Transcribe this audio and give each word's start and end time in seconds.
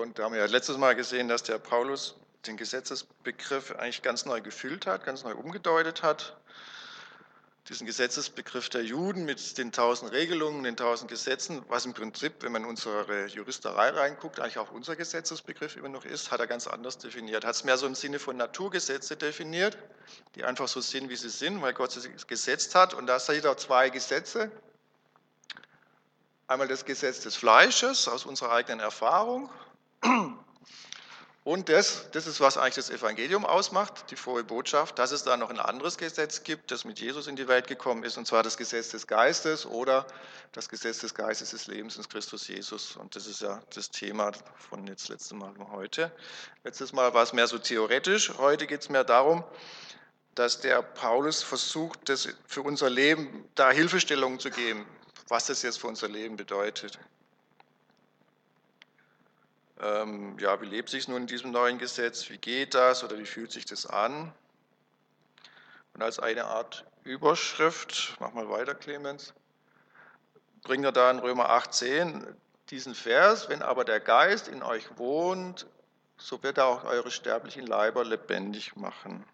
Und 0.00 0.18
da 0.18 0.24
haben 0.24 0.32
wir 0.32 0.40
ja 0.40 0.46
letztes 0.46 0.78
Mal 0.78 0.96
gesehen, 0.96 1.28
dass 1.28 1.42
der 1.42 1.58
Paulus 1.58 2.14
den 2.46 2.56
Gesetzesbegriff 2.56 3.72
eigentlich 3.72 4.00
ganz 4.00 4.24
neu 4.24 4.40
gefüllt 4.40 4.86
hat, 4.86 5.04
ganz 5.04 5.24
neu 5.24 5.34
umgedeutet 5.34 6.02
hat. 6.02 6.38
Diesen 7.68 7.86
Gesetzesbegriff 7.86 8.70
der 8.70 8.82
Juden 8.82 9.26
mit 9.26 9.58
den 9.58 9.70
tausend 9.70 10.10
Regelungen, 10.12 10.64
den 10.64 10.76
tausend 10.76 11.10
Gesetzen, 11.10 11.62
was 11.68 11.84
im 11.84 11.92
Prinzip, 11.92 12.32
wenn 12.40 12.50
man 12.50 12.62
in 12.62 12.68
unsere 12.68 13.26
Juristerei 13.26 13.90
reinguckt, 13.90 14.40
eigentlich 14.40 14.58
auch 14.58 14.72
unser 14.72 14.96
Gesetzesbegriff 14.96 15.76
immer 15.76 15.90
noch 15.90 16.06
ist, 16.06 16.30
hat 16.30 16.40
er 16.40 16.46
ganz 16.46 16.66
anders 16.66 16.96
definiert. 16.96 17.44
Hat 17.44 17.54
es 17.54 17.64
mehr 17.64 17.76
so 17.76 17.86
im 17.86 17.94
Sinne 17.94 18.18
von 18.18 18.38
Naturgesetze 18.38 19.16
definiert, 19.16 19.76
die 20.34 20.44
einfach 20.44 20.66
so 20.66 20.80
sind, 20.80 21.10
wie 21.10 21.16
sie 21.16 21.28
sind, 21.28 21.60
weil 21.60 21.74
Gott 21.74 21.92
sie 21.92 22.10
gesetzt 22.26 22.74
hat. 22.74 22.94
Und 22.94 23.06
da 23.06 23.20
sind 23.20 23.46
auch 23.46 23.56
zwei 23.56 23.90
Gesetze. 23.90 24.50
Einmal 26.48 26.66
das 26.66 26.86
Gesetz 26.86 27.20
des 27.20 27.36
Fleisches 27.36 28.08
aus 28.08 28.24
unserer 28.24 28.52
eigenen 28.52 28.80
Erfahrung 28.80 29.50
und 31.44 31.68
das, 31.68 32.10
das 32.12 32.26
ist, 32.26 32.40
was 32.40 32.56
eigentlich 32.56 32.76
das 32.76 32.90
Evangelium 32.90 33.44
ausmacht, 33.44 34.10
die 34.10 34.16
frohe 34.16 34.44
Botschaft, 34.44 34.98
dass 34.98 35.10
es 35.10 35.24
da 35.24 35.36
noch 35.36 35.50
ein 35.50 35.58
anderes 35.58 35.98
Gesetz 35.98 36.42
gibt, 36.42 36.70
das 36.70 36.84
mit 36.84 37.00
Jesus 37.00 37.26
in 37.26 37.36
die 37.36 37.48
Welt 37.48 37.66
gekommen 37.66 38.04
ist, 38.04 38.16
und 38.16 38.26
zwar 38.26 38.42
das 38.42 38.56
Gesetz 38.56 38.90
des 38.90 39.06
Geistes 39.06 39.66
oder 39.66 40.06
das 40.52 40.68
Gesetz 40.68 41.00
des 41.00 41.14
Geistes 41.14 41.50
des 41.50 41.66
Lebens 41.66 41.96
in 41.96 42.08
Christus 42.08 42.46
Jesus. 42.46 42.96
Und 42.96 43.16
das 43.16 43.26
ist 43.26 43.42
ja 43.42 43.60
das 43.74 43.90
Thema 43.90 44.32
von 44.70 44.86
jetzt 44.86 45.08
letztes 45.08 45.32
Mal 45.32 45.50
und 45.56 45.70
heute. 45.70 46.12
Letztes 46.64 46.92
Mal 46.92 47.14
war 47.14 47.22
es 47.22 47.32
mehr 47.32 47.46
so 47.46 47.58
theoretisch, 47.58 48.32
heute 48.38 48.66
geht 48.66 48.82
es 48.82 48.88
mehr 48.88 49.04
darum, 49.04 49.42
dass 50.34 50.60
der 50.60 50.82
Paulus 50.82 51.42
versucht, 51.42 52.08
das 52.08 52.28
für 52.46 52.62
unser 52.62 52.88
Leben 52.88 53.48
da 53.54 53.70
Hilfestellungen 53.70 54.38
zu 54.38 54.50
geben, 54.50 54.86
was 55.28 55.46
das 55.46 55.62
jetzt 55.62 55.80
für 55.80 55.88
unser 55.88 56.08
Leben 56.08 56.36
bedeutet 56.36 56.98
ähm, 59.82 60.38
ja, 60.38 60.60
wie 60.60 60.66
lebt 60.66 60.88
sich 60.90 61.08
nun 61.08 61.22
in 61.22 61.26
diesem 61.26 61.50
neuen 61.50 61.78
Gesetz, 61.78 62.28
wie 62.28 62.38
geht 62.38 62.74
das 62.74 63.02
oder 63.02 63.18
wie 63.18 63.26
fühlt 63.26 63.52
sich 63.52 63.64
das 63.64 63.86
an? 63.86 64.32
Und 65.94 66.02
als 66.02 66.18
eine 66.18 66.44
Art 66.44 66.84
Überschrift, 67.04 68.16
mach 68.20 68.32
mal 68.32 68.48
weiter, 68.50 68.74
Clemens, 68.74 69.32
bringt 70.62 70.84
er 70.84 70.92
da 70.92 71.10
in 71.10 71.18
Römer 71.18 71.50
18 71.50 72.26
diesen 72.68 72.94
Vers, 72.94 73.48
wenn 73.48 73.62
aber 73.62 73.84
der 73.84 74.00
Geist 74.00 74.48
in 74.48 74.62
euch 74.62 74.98
wohnt, 74.98 75.66
so 76.18 76.42
wird 76.42 76.58
er 76.58 76.66
auch 76.66 76.84
eure 76.84 77.10
sterblichen 77.10 77.66
Leiber 77.66 78.04
lebendig 78.04 78.76
machen. 78.76 79.24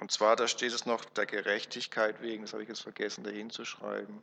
Und 0.00 0.12
zwar, 0.12 0.36
da 0.36 0.46
steht 0.46 0.72
es 0.72 0.86
noch 0.86 1.04
der 1.04 1.26
Gerechtigkeit 1.26 2.20
wegen, 2.20 2.42
das 2.42 2.52
habe 2.52 2.62
ich 2.62 2.68
jetzt 2.68 2.82
vergessen, 2.82 3.24
dahin 3.24 3.50
zu 3.50 3.64
schreiben. 3.64 4.22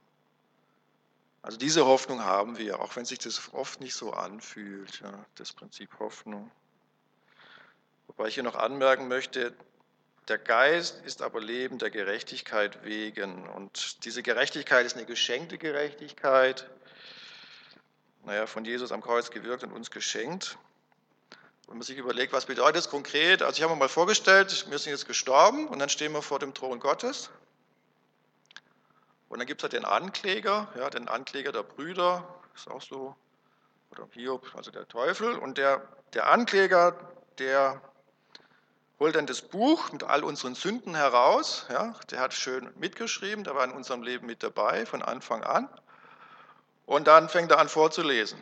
Also 1.45 1.59
diese 1.59 1.85
Hoffnung 1.85 2.23
haben 2.23 2.57
wir, 2.57 2.79
auch 2.79 2.95
wenn 2.95 3.05
sich 3.05 3.19
das 3.19 3.53
oft 3.53 3.79
nicht 3.79 3.93
so 3.93 4.13
anfühlt, 4.13 4.99
ja, 5.01 5.25
das 5.35 5.53
Prinzip 5.53 5.99
Hoffnung. 5.99 6.49
Wobei 8.07 8.29
ich 8.29 8.33
hier 8.33 8.41
noch 8.41 8.55
anmerken 8.55 9.07
möchte, 9.07 9.53
der 10.27 10.39
Geist 10.39 11.03
ist 11.05 11.21
aber 11.21 11.39
Leben 11.39 11.77
der 11.77 11.91
Gerechtigkeit 11.91 12.83
wegen. 12.83 13.47
Und 13.47 14.03
diese 14.05 14.23
Gerechtigkeit 14.23 14.87
ist 14.87 14.97
eine 14.97 15.05
geschenkte 15.05 15.59
Gerechtigkeit, 15.59 16.67
naja, 18.23 18.47
von 18.47 18.65
Jesus 18.65 18.91
am 18.91 19.03
Kreuz 19.03 19.29
gewirkt 19.29 19.63
und 19.63 19.71
uns 19.71 19.91
geschenkt. 19.91 20.57
Wenn 21.67 21.77
man 21.77 21.83
sich 21.83 21.99
überlegt, 21.99 22.33
was 22.33 22.47
bedeutet 22.47 22.77
das 22.77 22.89
konkret? 22.89 23.43
Also 23.43 23.57
ich 23.57 23.61
habe 23.61 23.71
mir 23.75 23.79
mal 23.81 23.87
vorgestellt, 23.87 24.65
wir 24.71 24.79
sind 24.79 24.93
jetzt 24.93 25.05
gestorben 25.05 25.67
und 25.67 25.77
dann 25.77 25.89
stehen 25.89 26.11
wir 26.11 26.23
vor 26.23 26.39
dem 26.39 26.55
Thron 26.55 26.79
Gottes. 26.79 27.29
Und 29.29 29.39
dann 29.39 29.47
gibt 29.47 29.61
es 29.61 29.63
halt 29.63 29.73
den 29.73 29.85
Ankläger, 29.85 30.67
ja, 30.77 30.89
den 30.89 31.07
Ankläger 31.07 31.51
der 31.51 31.63
Brüder, 31.63 32.23
ist 32.53 32.69
auch 32.69 32.81
so, 32.81 33.15
oder 33.91 34.07
Hiob, 34.11 34.45
also 34.55 34.71
der 34.71 34.87
Teufel. 34.87 35.37
Und 35.37 35.57
der, 35.57 35.81
der 36.13 36.29
Ankläger, 36.29 36.97
der 37.39 37.81
holt 38.99 39.15
dann 39.15 39.25
das 39.25 39.41
Buch 39.41 39.91
mit 39.91 40.03
all 40.03 40.23
unseren 40.23 40.55
Sünden 40.55 40.95
heraus. 40.95 41.65
Ja, 41.69 41.95
der 42.11 42.19
hat 42.19 42.33
schön 42.33 42.71
mitgeschrieben, 42.77 43.43
der 43.43 43.55
war 43.55 43.63
in 43.65 43.71
unserem 43.71 44.03
Leben 44.03 44.25
mit 44.25 44.43
dabei 44.43 44.85
von 44.85 45.01
Anfang 45.01 45.43
an. 45.43 45.69
Und 46.85 47.07
dann 47.07 47.29
fängt 47.29 47.51
er 47.51 47.59
an 47.59 47.69
vorzulesen. 47.69 48.39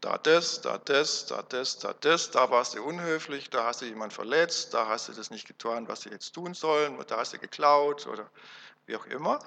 Da 0.00 0.16
das, 0.16 0.62
da 0.62 0.78
das, 0.78 1.26
da 1.26 1.42
das, 1.42 1.78
da 1.78 1.92
das, 1.92 2.30
da 2.30 2.50
warst 2.50 2.74
du 2.74 2.82
unhöflich, 2.82 3.50
da 3.50 3.66
hast 3.66 3.82
du 3.82 3.84
jemanden 3.84 4.14
verletzt, 4.14 4.72
da 4.72 4.88
hast 4.88 5.08
du 5.08 5.12
das 5.12 5.30
nicht 5.30 5.46
getan, 5.46 5.88
was 5.88 6.00
du 6.00 6.08
jetzt 6.08 6.32
tun 6.32 6.54
sollen, 6.54 6.98
da 7.06 7.18
hast 7.18 7.34
du 7.34 7.38
geklaut 7.38 8.06
oder 8.06 8.30
wie 8.86 8.96
auch 8.96 9.04
immer. 9.06 9.38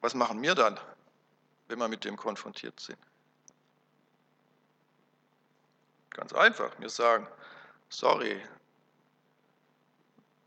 Was 0.00 0.14
machen 0.14 0.40
wir 0.42 0.54
dann, 0.54 0.80
wenn 1.66 1.78
wir 1.78 1.88
mit 1.88 2.04
dem 2.04 2.16
konfrontiert 2.16 2.80
sind? 2.80 2.98
Ganz 6.10 6.32
einfach, 6.32 6.72
wir 6.78 6.88
sagen, 6.88 7.28
sorry, 7.90 8.40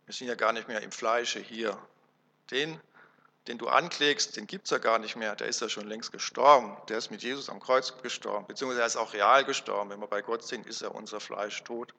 wir 0.06 0.14
sind 0.14 0.28
ja 0.28 0.36
gar 0.36 0.52
nicht 0.52 0.68
mehr 0.68 0.82
im 0.82 0.92
Fleische 0.92 1.40
hier. 1.40 1.78
Den 2.50 2.82
den 3.52 3.58
du 3.58 3.68
anklägst, 3.68 4.38
den 4.38 4.48
gibt 4.48 4.66
es 4.66 4.72
ja 4.72 4.78
gar 4.78 4.98
nicht 4.98 5.18
mehr, 5.18 5.36
der 5.36 5.48
ist 5.48 5.60
ja 5.60 5.68
schon 5.68 5.86
längst 5.86 6.14
gestorben. 6.14 6.78
Der 6.88 6.98
ist 6.98 7.12
mit 7.12 7.22
Jesus 7.22 7.50
am 7.50 7.60
Kreuz 7.60 7.94
gestorben, 8.02 8.48
beziehungsweise 8.48 8.80
er 8.80 8.88
ist 8.88 8.96
auch 8.96 9.12
real 9.12 9.44
gestorben. 9.44 9.90
Wenn 9.90 10.00
wir 10.00 10.08
bei 10.08 10.22
Gott 10.22 10.48
sind, 10.48 10.66
ist 10.66 10.82
ja 10.82 10.88
unser 10.88 11.20
Fleisch 11.20 11.62
tot. 11.66 11.94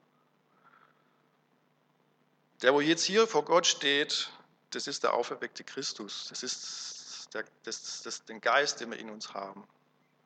Der, 2.62 2.72
wo 2.72 2.80
jetzt 2.80 3.04
hier 3.04 3.26
vor 3.26 3.44
Gott 3.44 3.66
steht, 3.66 4.30
das 4.70 4.86
ist 4.86 5.02
der 5.02 5.12
auferweckte 5.12 5.62
Christus. 5.62 6.28
Das 6.30 6.42
ist 6.42 7.28
der, 7.34 7.44
das, 7.64 8.00
das, 8.00 8.24
den 8.24 8.40
Geist, 8.40 8.80
den 8.80 8.90
wir 8.90 8.98
in 8.98 9.10
uns 9.10 9.34
haben. 9.34 9.68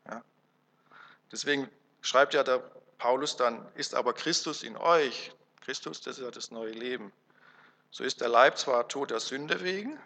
Ja? 0.08 0.22
Deswegen 1.32 1.69
schreibt 2.03 2.34
ja 2.34 2.44
der 2.44 2.58
Paulus 2.98 3.37
dann, 3.37 3.66
ist 3.75 3.97
aber 3.97 4.12
Christus 4.12 4.62
in 4.62 4.76
euch. 4.76 5.32
Christus, 5.62 6.00
das 6.03 6.19
ist 6.19 6.25
ja 6.25 6.31
das 6.31 6.53
neue 6.53 6.70
Leben. 6.70 7.12
So 7.91 8.04
ist 8.04 8.20
der 8.20 8.28
Leib 8.28 8.58
zwar 8.58 8.87
tot 8.87 9.10
der 9.10 9.19
Sünde 9.19 9.64
wegen, 9.64 9.98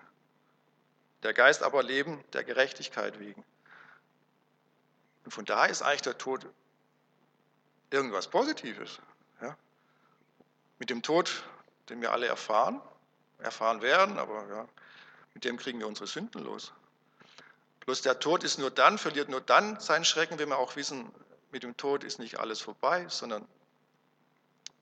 der 1.22 1.34
Geist 1.34 1.62
aber 1.62 1.82
Leben 1.82 2.22
der 2.32 2.44
Gerechtigkeit 2.44 3.18
wegen. 3.20 3.44
Und 5.24 5.32
von 5.32 5.44
daher 5.44 5.70
ist 5.70 5.82
eigentlich 5.82 6.02
der 6.02 6.18
Tod 6.18 6.46
irgendwas 7.90 8.28
Positives. 8.28 8.98
Ja? 9.40 9.56
Mit 10.78 10.90
dem 10.90 11.02
Tod, 11.02 11.44
den 11.88 12.00
wir 12.00 12.12
alle 12.12 12.26
erfahren, 12.26 12.80
erfahren 13.38 13.82
werden, 13.82 14.18
aber 14.18 14.46
ja, 14.48 14.68
mit 15.34 15.44
dem 15.44 15.56
kriegen 15.56 15.78
wir 15.78 15.86
unsere 15.86 16.06
Sünden 16.06 16.42
los. 16.42 16.72
Bloß 17.80 18.02
der 18.02 18.18
Tod 18.18 18.44
ist 18.44 18.58
nur 18.58 18.70
dann, 18.70 18.98
verliert 18.98 19.28
nur 19.28 19.40
dann 19.40 19.80
seinen 19.80 20.04
Schrecken, 20.04 20.38
wenn 20.38 20.48
wir 20.48 20.58
auch 20.58 20.76
wissen, 20.76 21.10
mit 21.50 21.62
dem 21.62 21.76
Tod 21.76 22.04
ist 22.04 22.18
nicht 22.18 22.38
alles 22.38 22.60
vorbei, 22.60 23.06
sondern 23.08 23.46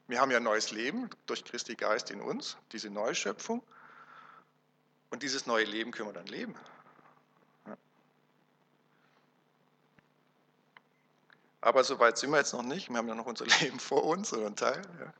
wir 0.06 0.20
haben 0.20 0.30
ja 0.30 0.40
neues 0.40 0.70
Leben 0.70 1.08
durch 1.26 1.44
Christi 1.44 1.74
Geist 1.74 2.10
in 2.10 2.20
uns, 2.20 2.56
diese 2.72 2.90
Neuschöpfung. 2.90 3.62
Und 5.10 5.22
dieses 5.22 5.46
neue 5.46 5.64
Leben 5.64 5.90
können 5.90 6.08
wir 6.08 6.12
dann 6.12 6.26
leben. 6.26 6.54
Aber 11.60 11.82
so 11.82 11.98
weit 11.98 12.18
sind 12.18 12.30
wir 12.30 12.38
jetzt 12.38 12.52
noch 12.52 12.62
nicht. 12.62 12.88
Wir 12.88 12.98
haben 12.98 13.08
ja 13.08 13.14
noch 13.14 13.26
unser 13.26 13.46
Leben 13.60 13.80
vor 13.80 14.04
uns 14.04 14.32
oder 14.32 14.46
ein 14.46 14.56
Teil. 14.56 14.82
Ja. 15.00 15.12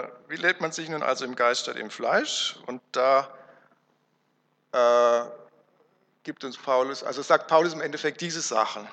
Äh, 0.00 0.08
wie 0.28 0.36
lebt 0.36 0.60
man 0.60 0.72
sich 0.72 0.88
nun 0.88 1.02
also 1.02 1.24
im 1.24 1.36
Geist 1.36 1.62
statt 1.62 1.76
im 1.76 1.90
Fleisch? 1.90 2.58
Und 2.66 2.82
da 2.92 3.28
äh, 4.72 5.24
gibt 6.22 6.44
uns 6.44 6.56
Paulus, 6.56 7.02
also 7.02 7.22
sagt 7.22 7.48
Paulus 7.48 7.72
im 7.72 7.80
Endeffekt 7.80 8.20
diese 8.20 8.40
Sachen. 8.40 8.86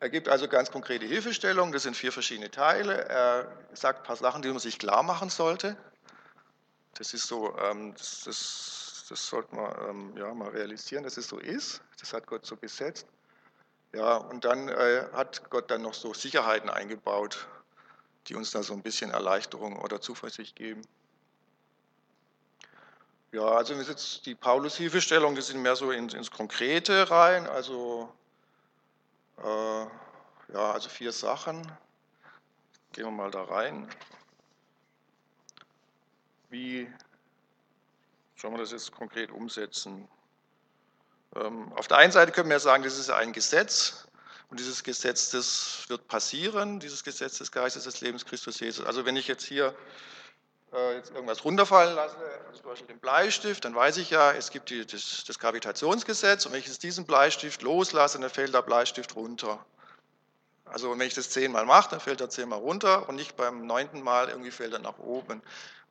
Er 0.00 0.10
gibt 0.10 0.28
also 0.28 0.48
ganz 0.48 0.70
konkrete 0.70 1.06
Hilfestellungen, 1.06 1.72
das 1.72 1.84
sind 1.84 1.96
vier 1.96 2.10
verschiedene 2.10 2.50
Teile. 2.50 3.04
Er 3.08 3.46
sagt 3.72 4.00
ein 4.00 4.04
paar 4.04 4.16
Sachen, 4.16 4.42
die 4.42 4.48
man 4.48 4.58
sich 4.58 4.78
klar 4.78 5.02
machen 5.02 5.30
sollte. 5.30 5.76
Das 6.94 7.14
ist 7.14 7.26
so, 7.26 7.56
ähm, 7.58 7.94
das, 7.94 8.22
das, 8.24 9.06
das 9.08 9.26
sollte 9.26 9.54
man 9.54 9.74
ähm, 9.88 10.16
ja, 10.16 10.32
mal 10.34 10.50
realisieren, 10.50 11.04
dass 11.04 11.16
es 11.16 11.28
so 11.28 11.38
ist. 11.38 11.82
Das 11.98 12.12
hat 12.12 12.26
Gott 12.26 12.44
so 12.44 12.56
gesetzt. 12.56 13.06
Ja, 13.94 14.16
und 14.16 14.44
dann 14.44 14.68
äh, 14.68 15.06
hat 15.12 15.48
Gott 15.50 15.70
dann 15.70 15.82
noch 15.82 15.94
so 15.94 16.14
Sicherheiten 16.14 16.70
eingebaut, 16.70 17.46
die 18.26 18.34
uns 18.34 18.50
da 18.50 18.62
so 18.62 18.72
ein 18.72 18.82
bisschen 18.82 19.10
Erleichterung 19.10 19.78
oder 19.78 20.00
Zuversicht 20.00 20.56
geben. 20.56 20.82
Ja, 23.32 23.46
also 23.46 23.74
jetzt 23.74 24.26
die 24.26 24.34
Paulus-Hilfestellung, 24.34 25.34
das 25.34 25.46
sind 25.46 25.62
mehr 25.62 25.76
so 25.76 25.90
ins, 25.90 26.12
ins 26.12 26.30
Konkrete 26.30 27.10
rein, 27.10 27.46
also, 27.46 28.12
äh, 29.38 29.42
ja, 30.52 30.72
also 30.72 30.90
vier 30.90 31.12
Sachen. 31.12 31.60
Gehen 32.92 33.06
wir 33.06 33.10
mal 33.10 33.30
da 33.30 33.44
rein 33.44 33.88
wie 36.52 36.86
sollen 38.36 38.54
wir 38.54 38.58
das 38.58 38.72
jetzt 38.72 38.92
konkret 38.92 39.32
umsetzen? 39.32 40.06
Ähm, 41.34 41.72
auf 41.72 41.88
der 41.88 41.96
einen 41.96 42.12
Seite 42.12 42.30
können 42.30 42.50
wir 42.50 42.60
sagen, 42.60 42.84
das 42.84 42.98
ist 42.98 43.10
ein 43.10 43.32
Gesetz 43.32 44.06
und 44.50 44.60
dieses 44.60 44.84
Gesetz, 44.84 45.30
das 45.30 45.84
wird 45.88 46.06
passieren, 46.08 46.78
dieses 46.78 47.04
Gesetz 47.04 47.38
des 47.38 47.50
Geistes 47.50 47.84
des 47.84 48.02
Lebens 48.02 48.26
Christus 48.26 48.60
Jesus. 48.60 48.84
Also 48.84 49.06
wenn 49.06 49.16
ich 49.16 49.28
jetzt 49.28 49.44
hier 49.44 49.74
äh, 50.74 50.96
jetzt 50.96 51.10
irgendwas 51.10 51.42
runterfallen 51.42 51.94
lasse, 51.94 52.16
zum 52.52 52.64
Beispiel 52.66 52.88
den 52.88 53.00
Bleistift, 53.00 53.64
dann 53.64 53.74
weiß 53.74 53.96
ich 53.96 54.10
ja, 54.10 54.32
es 54.32 54.50
gibt 54.50 54.68
die, 54.68 54.86
das, 54.86 55.24
das 55.26 55.38
Gravitationsgesetz 55.38 56.44
und 56.44 56.52
wenn 56.52 56.60
ich 56.60 56.66
jetzt 56.66 56.82
diesen 56.82 57.06
Bleistift 57.06 57.62
loslasse, 57.62 58.20
dann 58.20 58.28
fällt 58.28 58.52
der 58.52 58.60
Bleistift 58.60 59.16
runter. 59.16 59.64
Also 60.66 60.90
wenn 60.90 61.06
ich 61.06 61.14
das 61.14 61.30
zehnmal 61.30 61.64
mache, 61.64 61.90
dann 61.90 62.00
fällt 62.00 62.20
er 62.20 62.28
zehnmal 62.28 62.58
runter 62.58 63.08
und 63.08 63.14
nicht 63.14 63.36
beim 63.36 63.66
neunten 63.66 64.02
Mal 64.02 64.28
irgendwie 64.28 64.50
fällt 64.50 64.74
er 64.74 64.78
nach 64.78 64.98
oben. 64.98 65.42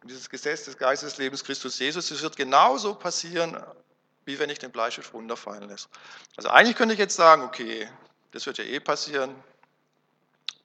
Dieses 0.03 0.29
Gesetz 0.29 0.65
des 0.65 0.77
Geisteslebens 0.77 1.43
Christus 1.43 1.77
Jesus, 1.77 2.09
das 2.09 2.21
wird 2.21 2.35
genauso 2.35 2.95
passieren, 2.95 3.63
wie 4.25 4.39
wenn 4.39 4.49
ich 4.49 4.59
den 4.59 4.71
Bleistift 4.71 5.13
runterfallen 5.13 5.69
lasse. 5.69 5.87
Also 6.37 6.49
eigentlich 6.49 6.75
könnte 6.75 6.93
ich 6.93 6.99
jetzt 6.99 7.15
sagen, 7.15 7.43
okay, 7.43 7.87
das 8.31 8.45
wird 8.45 8.57
ja 8.57 8.63
eh 8.63 8.79
passieren. 8.79 9.35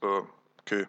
Äh, 0.02 0.22
okay, 0.60 0.86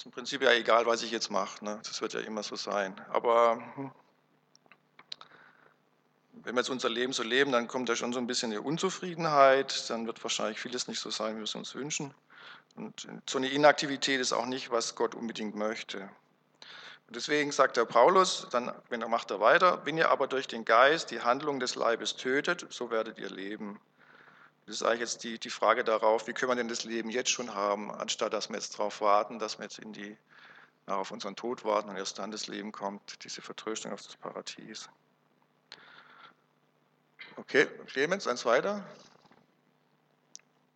ist 0.00 0.06
im 0.06 0.12
Prinzip 0.12 0.42
ja 0.42 0.52
egal, 0.52 0.86
was 0.86 1.02
ich 1.02 1.10
jetzt 1.10 1.30
mache. 1.30 1.64
Ne? 1.64 1.78
Das 1.84 2.00
wird 2.00 2.14
ja 2.14 2.20
immer 2.20 2.42
so 2.42 2.56
sein. 2.56 2.98
Aber 3.10 3.62
hm, 3.74 3.90
wenn 6.32 6.54
wir 6.54 6.60
jetzt 6.60 6.70
unser 6.70 6.88
Leben 6.88 7.12
so 7.12 7.22
leben, 7.22 7.52
dann 7.52 7.68
kommt 7.68 7.88
da 7.88 7.96
schon 7.96 8.12
so 8.12 8.18
ein 8.18 8.26
bisschen 8.26 8.50
eine 8.50 8.62
Unzufriedenheit. 8.62 9.90
Dann 9.90 10.06
wird 10.06 10.22
wahrscheinlich 10.22 10.58
vieles 10.58 10.88
nicht 10.88 11.00
so 11.00 11.10
sein, 11.10 11.34
wie 11.34 11.40
wir 11.40 11.44
es 11.44 11.54
uns 11.54 11.74
wünschen. 11.74 12.14
Und 12.76 13.06
so 13.28 13.38
eine 13.38 13.48
Inaktivität 13.48 14.20
ist 14.20 14.32
auch 14.32 14.46
nicht, 14.46 14.70
was 14.70 14.94
Gott 14.94 15.14
unbedingt 15.14 15.54
möchte. 15.54 16.08
Und 17.10 17.16
deswegen 17.16 17.50
sagt 17.50 17.76
der 17.76 17.86
Paulus, 17.86 18.46
dann 18.52 18.72
wenn 18.88 19.02
er 19.02 19.08
macht 19.08 19.32
er 19.32 19.40
weiter, 19.40 19.84
wenn 19.84 19.98
ihr 19.98 20.10
aber 20.10 20.28
durch 20.28 20.46
den 20.46 20.64
Geist 20.64 21.10
die 21.10 21.22
Handlung 21.22 21.58
des 21.58 21.74
Leibes 21.74 22.14
tötet, 22.14 22.68
so 22.70 22.92
werdet 22.92 23.18
ihr 23.18 23.28
leben. 23.28 23.80
Das 24.66 24.76
ist 24.76 24.84
eigentlich 24.84 25.00
jetzt 25.00 25.24
die, 25.24 25.36
die 25.40 25.50
Frage 25.50 25.82
darauf, 25.82 26.28
wie 26.28 26.32
können 26.32 26.52
wir 26.52 26.54
denn 26.54 26.68
das 26.68 26.84
Leben 26.84 27.10
jetzt 27.10 27.30
schon 27.30 27.52
haben, 27.52 27.90
anstatt 27.90 28.32
dass 28.32 28.48
wir 28.48 28.54
jetzt 28.54 28.78
darauf 28.78 29.00
warten, 29.00 29.40
dass 29.40 29.58
wir 29.58 29.64
jetzt 29.64 29.80
in 29.80 29.92
die, 29.92 30.16
auf 30.86 31.10
unseren 31.10 31.34
Tod 31.34 31.64
warten 31.64 31.88
und 31.88 31.96
erst 31.96 32.20
dann 32.20 32.30
das 32.30 32.46
Leben 32.46 32.70
kommt, 32.70 33.24
diese 33.24 33.42
Vertröstung 33.42 33.92
auf 33.92 34.02
das 34.02 34.14
Paradies. 34.14 34.88
Okay, 37.34 37.66
Clemens, 37.88 38.28
eins 38.28 38.44
weiter. 38.44 38.84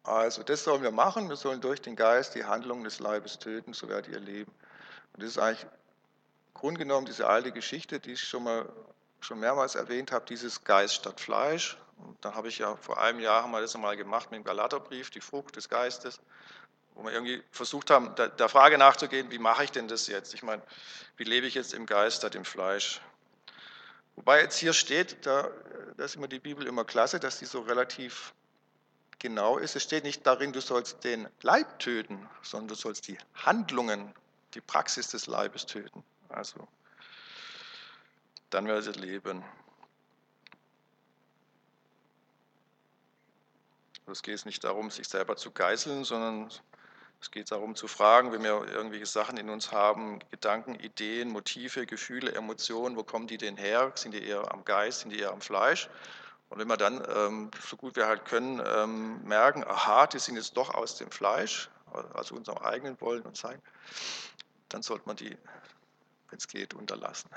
Also, 0.03 0.43
das 0.43 0.65
sollen 0.65 0.83
wir 0.83 0.91
machen. 0.91 1.29
Wir 1.29 1.37
sollen 1.37 1.61
durch 1.61 1.81
den 1.81 1.95
Geist 1.95 2.35
die 2.35 2.45
Handlungen 2.45 2.83
des 2.83 2.99
Leibes 2.99 3.39
töten, 3.39 3.73
so 3.73 3.89
werdet 3.89 4.09
ihr 4.13 4.19
leben. 4.19 4.51
Und 5.13 5.23
das 5.23 5.31
ist 5.31 5.39
eigentlich 5.39 5.65
grundgenommen 6.55 7.07
diese 7.07 7.27
alte 7.27 7.53
Geschichte, 7.53 8.01
die 8.01 8.13
ich 8.13 8.23
schon 8.23 8.45
mal 8.45 8.69
schon 9.21 9.41
mehrmals 9.41 9.75
erwähnt 9.75 10.13
habe, 10.13 10.25
dieses 10.27 10.65
Geist 10.65 10.95
statt 10.95 11.21
Fleisch. 11.21 11.79
Und 11.99 12.23
da 12.25 12.35
habe 12.35 12.49
ich 12.49 12.59
ja 12.59 12.77
vor 12.77 13.01
einem 13.01 13.21
Jahr 13.21 13.43
haben 13.43 13.53
wir 13.53 13.61
das 13.61 13.75
einmal 13.75 13.97
gemacht 13.97 14.31
mit 14.31 14.39
dem 14.39 14.45
Galaterbrief, 14.45 15.11
die 15.11 15.21
Frucht 15.21 15.57
des 15.57 15.69
Geistes, 15.69 16.21
wo 16.95 17.05
wir 17.05 17.13
irgendwie 17.13 17.43
versucht 17.51 17.91
haben, 17.91 18.15
der, 18.17 18.29
der 18.29 18.49
Frage 18.49 18.79
nachzugehen, 18.79 19.31
wie 19.31 19.39
mache 19.39 19.65
ich 19.65 19.73
denn 19.73 19.89
das 19.89 20.07
jetzt? 20.07 20.35
Ich 20.35 20.43
meine, 20.43 20.63
wie 21.17 21.25
lebe 21.25 21.47
ich 21.47 21.55
jetzt 21.55 21.73
im 21.73 21.87
Geist 21.87 22.19
statt 22.19 22.35
im 22.35 22.45
Fleisch? 22.45 23.01
Wobei 24.17 24.43
jetzt 24.43 24.59
hier 24.59 24.73
steht, 24.73 25.27
da, 25.27 25.51
da 25.97 26.05
ist 26.05 26.17
immer 26.17 26.29
die 26.29 26.39
Bibel 26.39 26.67
immer 26.67 26.85
klasse, 26.85 27.19
dass 27.19 27.39
die 27.39 27.47
so 27.47 27.63
relativ 27.63 28.33
genau 29.19 29.59
ist. 29.59 29.75
Es 29.75 29.83
steht 29.83 30.05
nicht 30.05 30.27
darin, 30.27 30.53
du 30.53 30.61
sollst 30.61 31.03
den 31.03 31.29
Leib 31.43 31.79
töten, 31.79 32.29
sondern 32.43 32.69
du 32.69 32.75
sollst 32.75 33.09
die 33.09 33.19
Handlungen, 33.35 34.15
die 34.55 34.61
Praxis 34.61 35.09
des 35.09 35.27
Leibes 35.27 35.67
töten. 35.67 36.05
Also, 36.29 36.67
dann 38.51 38.67
werdet 38.67 38.97
ihr 38.97 39.03
leben. 39.03 39.45
Es 44.07 44.23
geht 44.23 44.45
nicht 44.45 44.63
darum, 44.65 44.91
sich 44.91 45.09
selber 45.09 45.37
zu 45.37 45.51
geißeln, 45.51 46.05
sondern 46.05 46.51
es 47.21 47.31
geht 47.31 47.51
darum 47.51 47.75
zu 47.75 47.89
fragen, 47.89 48.33
wenn 48.33 48.43
wir 48.43 48.69
irgendwelche 48.69 49.07
Sachen 49.07 49.39
in 49.39 49.49
uns 49.49 49.73
haben, 49.73 50.19
Gedanken, 50.31 50.75
Ideen, 50.75 51.31
Motive, 51.31 51.87
Gefühle, 51.87 52.35
Emotionen, 52.35 52.97
wo 52.97 53.03
kommen 53.03 53.27
die 53.27 53.39
denn 53.39 53.57
her? 53.57 53.93
Sind 53.95 54.13
die 54.13 54.23
eher 54.23 54.53
am 54.53 54.63
Geist, 54.65 55.01
sind 55.01 55.11
die 55.11 55.21
eher 55.21 55.33
am 55.33 55.41
Fleisch? 55.41 55.89
Und 56.51 56.59
wenn 56.59 56.69
wir 56.69 56.77
dann, 56.77 57.03
ähm, 57.17 57.51
so 57.67 57.77
gut 57.77 57.97
wir 57.97 58.07
halt 58.07 58.27
können, 58.27 58.63
ähm, 58.65 59.25
merken, 59.25 59.65
aha, 59.65 60.07
die 60.07 60.19
sind 60.19 60.37
jetzt 60.37 60.57
doch 60.57 60.75
aus 60.75 60.97
dem 60.97 61.11
Fleisch, 61.11 61.71
also 62.13 62.35
unserem 62.35 62.59
eigenen 62.59 63.01
Wollen 63.01 63.23
und 63.23 63.37
Sein, 63.37 63.61
dann 64.69 64.83
sollte 64.83 65.07
man 65.07 65.17
die, 65.17 65.35
wenn 66.35 66.39
es 66.39 66.49
geht, 66.49 66.75
unterlassen. 66.75 67.31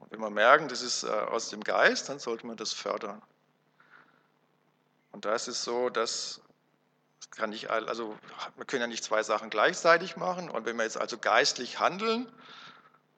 Und 0.00 0.10
wenn 0.10 0.18
wir 0.18 0.30
merken, 0.30 0.66
das 0.66 0.82
ist 0.82 1.04
äh, 1.04 1.06
aus 1.06 1.48
dem 1.48 1.62
Geist, 1.62 2.08
dann 2.08 2.18
sollte 2.18 2.44
man 2.44 2.56
das 2.56 2.72
fördern. 2.72 3.22
Und 5.12 5.24
da 5.24 5.32
ist 5.32 5.46
es 5.46 5.62
so, 5.62 5.88
dass 5.88 6.40
kann 7.30 7.50
nicht, 7.50 7.70
also 7.70 8.18
wir 8.56 8.64
können 8.64 8.80
ja 8.80 8.86
nicht 8.88 9.04
zwei 9.04 9.22
Sachen 9.22 9.48
gleichzeitig 9.50 10.16
machen. 10.16 10.50
Und 10.50 10.66
wenn 10.66 10.76
wir 10.76 10.82
jetzt 10.82 10.96
also 10.96 11.18
geistlich 11.18 11.78
handeln, 11.78 12.32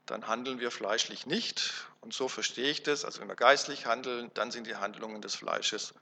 dann 0.04 0.26
handeln 0.26 0.60
wir 0.60 0.70
fleischlich 0.70 1.24
nicht. 1.24 1.72
Und 2.02 2.12
so 2.12 2.28
verstehe 2.28 2.70
ich 2.70 2.82
das. 2.82 3.06
Also 3.06 3.20
wenn 3.20 3.28
wir 3.28 3.36
geistlich 3.36 3.86
handeln, 3.86 4.30
dann 4.34 4.50
sind 4.50 4.66
die 4.66 4.76
Handlungen 4.76 5.22
des 5.22 5.36
Fleisches 5.36 5.94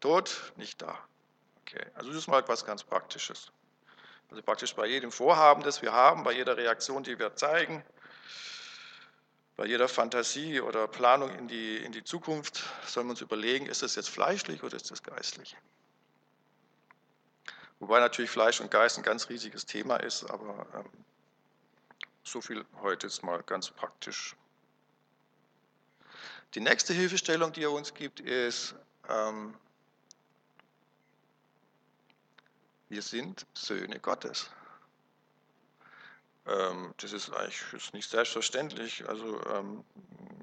tot, 0.00 0.52
nicht 0.56 0.80
da. 0.80 0.96
Okay, 1.62 1.84
also 1.94 2.10
das 2.10 2.18
ist 2.18 2.28
mal 2.28 2.38
etwas 2.38 2.64
ganz 2.64 2.84
Praktisches. 2.84 3.50
Also 4.32 4.40
praktisch 4.40 4.74
bei 4.74 4.86
jedem 4.86 5.12
Vorhaben, 5.12 5.62
das 5.62 5.82
wir 5.82 5.92
haben, 5.92 6.24
bei 6.24 6.32
jeder 6.32 6.56
Reaktion, 6.56 7.02
die 7.02 7.18
wir 7.18 7.36
zeigen, 7.36 7.84
bei 9.56 9.66
jeder 9.66 9.88
Fantasie 9.88 10.62
oder 10.62 10.88
Planung 10.88 11.28
in 11.34 11.48
die, 11.48 11.76
in 11.76 11.92
die 11.92 12.02
Zukunft 12.02 12.64
sollen 12.86 13.08
wir 13.08 13.10
uns 13.10 13.20
überlegen, 13.20 13.66
ist 13.66 13.82
das 13.82 13.94
jetzt 13.94 14.08
fleischlich 14.08 14.62
oder 14.62 14.74
ist 14.74 14.90
das 14.90 15.02
geistlich? 15.02 15.54
Wobei 17.78 18.00
natürlich 18.00 18.30
Fleisch 18.30 18.58
und 18.62 18.70
Geist 18.70 18.96
ein 18.96 19.02
ganz 19.02 19.28
riesiges 19.28 19.66
Thema 19.66 19.96
ist, 19.96 20.24
aber 20.30 20.66
ähm, 20.76 20.90
so 22.24 22.40
viel 22.40 22.64
heute 22.80 23.08
ist 23.08 23.22
mal 23.22 23.42
ganz 23.42 23.70
praktisch. 23.70 24.34
Die 26.54 26.60
nächste 26.60 26.94
Hilfestellung, 26.94 27.52
die 27.52 27.64
er 27.64 27.72
uns 27.72 27.92
gibt, 27.92 28.18
ist, 28.20 28.74
ähm, 29.10 29.54
wir 32.92 33.00
sind 33.00 33.46
Söhne 33.54 33.98
Gottes. 34.00 34.50
Ähm, 36.46 36.92
das 36.98 37.14
ist 37.14 37.32
eigentlich 37.32 37.72
ist 37.72 37.94
nicht 37.94 38.10
selbstverständlich. 38.10 39.08
Also, 39.08 39.40
ähm, 39.46 39.82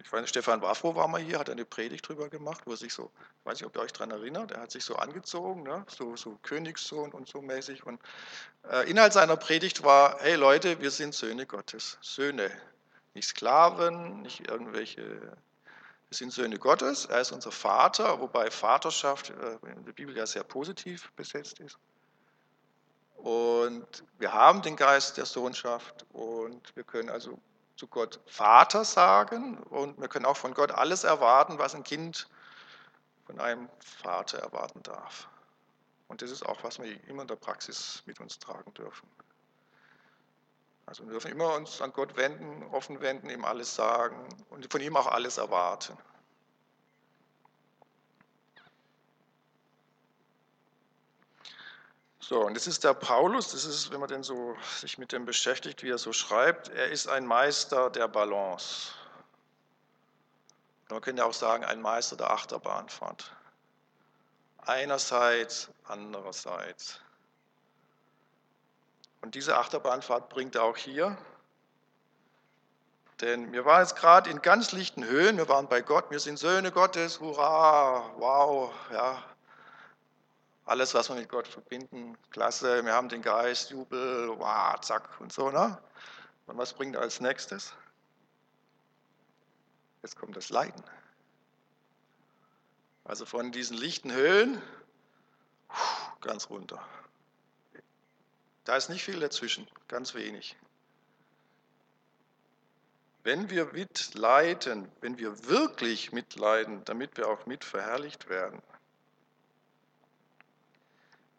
ich 0.02 0.12
weiß 0.12 0.28
Stefan 0.28 0.60
Wafro 0.64 0.96
war 0.96 1.08
mal 1.08 1.22
hier, 1.22 1.38
hat 1.38 1.52
eine 1.52 1.64
Predigt 1.64 2.08
drüber 2.08 2.28
gemacht, 2.28 2.62
wo 2.66 2.72
er 2.72 2.78
sich 2.78 2.92
so, 2.92 3.12
ich 3.40 3.46
weiß 3.46 3.60
nicht, 3.60 3.68
ob 3.68 3.76
ihr 3.76 3.84
euch 3.84 3.94
daran 3.94 4.10
erinnert, 4.10 4.50
er 4.50 4.62
hat 4.62 4.72
sich 4.72 4.84
so 4.84 4.96
angezogen, 4.96 5.62
ne? 5.62 5.86
so, 5.96 6.16
so 6.16 6.40
Königssohn 6.42 7.12
und 7.12 7.28
so 7.28 7.40
mäßig. 7.40 7.86
Und 7.86 8.02
äh, 8.68 8.90
Inhalt 8.90 9.14
seiner 9.14 9.38
Predigt 9.38 9.84
war: 9.84 10.18
Hey 10.20 10.34
Leute, 10.34 10.82
wir 10.82 10.90
sind 10.90 11.14
Söhne 11.14 11.46
Gottes. 11.46 12.00
Söhne, 12.02 12.50
nicht 13.14 13.28
Sklaven, 13.28 14.24
nicht 14.24 14.50
irgendwelche. 14.50 15.04
Wir 15.04 16.18
sind 16.18 16.34
Söhne 16.34 16.58
Gottes, 16.58 17.06
er 17.06 17.22
ist 17.22 17.32
unser 17.32 17.52
Vater, 17.52 18.20
wobei 18.20 18.50
Vaterschaft 18.50 19.30
äh, 19.30 19.70
in 19.70 19.86
der 19.86 19.94
Bibel 19.94 20.18
ja 20.18 20.26
sehr 20.26 20.44
positiv 20.44 21.12
besetzt 21.16 21.60
ist. 21.60 21.78
Und 23.24 24.04
wir 24.18 24.34
haben 24.34 24.62
den 24.62 24.76
Geist 24.76 25.18
der 25.18 25.26
Sohnschaft 25.26 26.06
und 26.14 26.76
wir 26.76 26.84
können 26.84 27.10
also 27.10 27.38
zu 27.76 27.88
Gott 27.88 28.20
Vater 28.26 28.86
sagen 28.86 29.58
und 29.70 30.00
wir 30.00 30.08
können 30.08 30.26
auch 30.26 30.38
von 30.38 30.54
Gott 30.54 30.72
alles 30.72 31.04
erwarten, 31.04 31.60
was 31.60 31.76
ein 31.76 31.84
Kind 31.84 32.30
von 33.26 33.40
einem 33.40 33.70
Vater 33.80 34.40
erwarten 34.40 34.84
darf. 34.84 35.28
Und 36.08 36.22
das 36.22 36.32
ist 36.32 36.46
auch, 36.46 36.64
was 36.64 36.80
wir 36.80 36.98
immer 37.08 37.22
in 37.22 37.28
der 37.28 37.36
Praxis 37.36 38.04
mit 38.06 38.20
uns 38.20 38.40
tragen 38.40 38.74
dürfen. 38.74 39.08
Also 40.86 41.04
wir 41.04 41.12
dürfen 41.12 41.32
immer 41.32 41.54
uns 41.54 41.82
an 41.82 41.94
Gott 41.94 42.16
wenden, 42.16 42.64
offen 42.72 43.00
wenden, 43.02 43.30
ihm 43.30 43.46
alles 43.46 43.76
sagen 43.76 44.28
und 44.50 44.72
von 44.72 44.82
ihm 44.82 44.98
auch 44.98 45.08
alles 45.08 45.38
erwarten. 45.38 45.96
So, 52.30 52.46
und 52.46 52.54
das 52.54 52.68
ist 52.68 52.84
der 52.84 52.94
Paulus, 52.94 53.54
das 53.54 53.66
ist, 53.66 53.92
wenn 53.92 54.00
man 54.00 54.08
denn 54.08 54.22
so 54.22 54.56
sich 54.80 55.00
mit 55.00 55.12
dem 55.12 55.26
beschäftigt, 55.26 55.82
wie 55.82 55.90
er 55.90 55.98
so 55.98 56.14
schreibt, 56.14 56.70
er 56.70 56.90
ist 56.90 57.08
ein 57.08 57.26
Meister 57.26 57.90
der 57.90 58.08
Balance. 58.08 58.92
Man 60.92 61.02
könnte 61.02 61.26
auch 61.26 61.34
sagen, 61.34 61.66
ein 61.66 61.82
Meister 61.82 62.18
der 62.18 62.30
Achterbahnfahrt. 62.30 63.32
Einerseits, 64.60 65.70
andererseits. 65.86 67.00
Und 69.22 69.34
diese 69.34 69.58
Achterbahnfahrt 69.58 70.30
bringt 70.30 70.54
er 70.54 70.66
auch 70.66 70.78
hier. 70.78 71.18
Denn 73.22 73.52
wir 73.54 73.66
waren 73.66 73.82
jetzt 73.82 73.96
gerade 73.96 74.30
in 74.30 74.44
ganz 74.44 74.72
lichten 74.72 75.04
Höhen, 75.04 75.38
wir 75.38 75.50
waren 75.50 75.68
bei 75.68 75.82
Gott, 75.82 76.12
wir 76.12 76.20
sind 76.20 76.38
Söhne 76.38 76.72
Gottes, 76.72 77.20
hurra, 77.22 78.12
wow, 78.18 78.72
ja, 78.92 79.24
alles, 80.70 80.94
was 80.94 81.10
wir 81.10 81.16
mit 81.16 81.30
Gott 81.30 81.48
verbinden, 81.48 82.18
klasse, 82.30 82.86
wir 82.86 82.94
haben 82.94 83.10
den 83.10 83.22
Geist, 83.22 83.72
Jubel, 83.72 84.30
wow, 84.38 84.80
zack 84.82 85.20
und 85.20 85.34
so. 85.34 85.50
Ne? 85.50 85.78
Und 86.46 86.58
was 86.58 86.74
bringt 86.74 86.96
als 86.96 87.20
nächstes? 87.20 87.74
Jetzt 90.04 90.16
kommt 90.16 90.38
das 90.38 90.50
Leiden. 90.50 90.84
Also 93.04 93.26
von 93.26 93.52
diesen 93.52 93.78
lichten 93.78 94.12
Höhen 94.12 94.62
ganz 96.22 96.50
runter. 96.50 96.82
Da 98.64 98.76
ist 98.78 98.90
nicht 98.90 99.04
viel 99.04 99.20
dazwischen, 99.20 99.68
ganz 99.88 100.14
wenig. 100.14 100.56
wenn 103.24 103.50
wir 103.50 103.66
mitleiden, 103.66 104.92
wenn 105.02 105.18
wir 105.18 105.48
wirklich 105.48 106.12
mitleiden, 106.12 106.84
damit 106.86 107.18
wir 107.18 107.28
auch 107.28 107.46
mitverherrlicht 107.46 108.30
werden. 108.30 108.62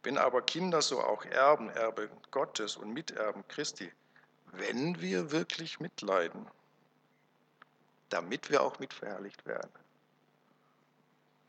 Wenn 0.03 0.17
aber 0.17 0.43
Kinder 0.43 0.81
so 0.81 1.01
auch 1.01 1.25
Erben, 1.25 1.69
Erbe 1.71 2.11
Gottes 2.31 2.77
und 2.77 2.93
Miterben 2.93 3.47
Christi, 3.49 3.93
wenn 4.53 5.01
wir 5.01 5.31
wirklich 5.31 5.81
mitleiden, 5.81 6.47
damit 8.09 8.51
wir 8.51 8.63
auch 8.63 8.79
mitverherrlicht 8.79 9.47
werden. 9.47 9.71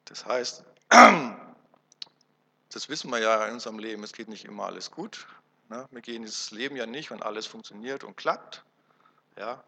Das 0.05 0.25
heißt, 0.25 0.65
das 2.69 2.89
wissen 2.89 3.09
wir 3.09 3.19
ja 3.19 3.45
in 3.47 3.53
unserem 3.53 3.79
Leben, 3.79 4.03
es 4.03 4.13
geht 4.13 4.27
nicht 4.27 4.45
immer 4.45 4.65
alles 4.65 4.91
gut. 4.91 5.27
Ne? 5.69 5.87
Wir 5.91 6.01
gehen 6.01 6.23
dieses 6.23 6.51
Leben 6.51 6.75
ja 6.75 6.85
nicht, 6.85 7.11
wenn 7.11 7.21
alles 7.21 7.47
funktioniert 7.47 8.03
und 8.03 8.17
klappt. 8.17 8.63
Ja? 9.37 9.63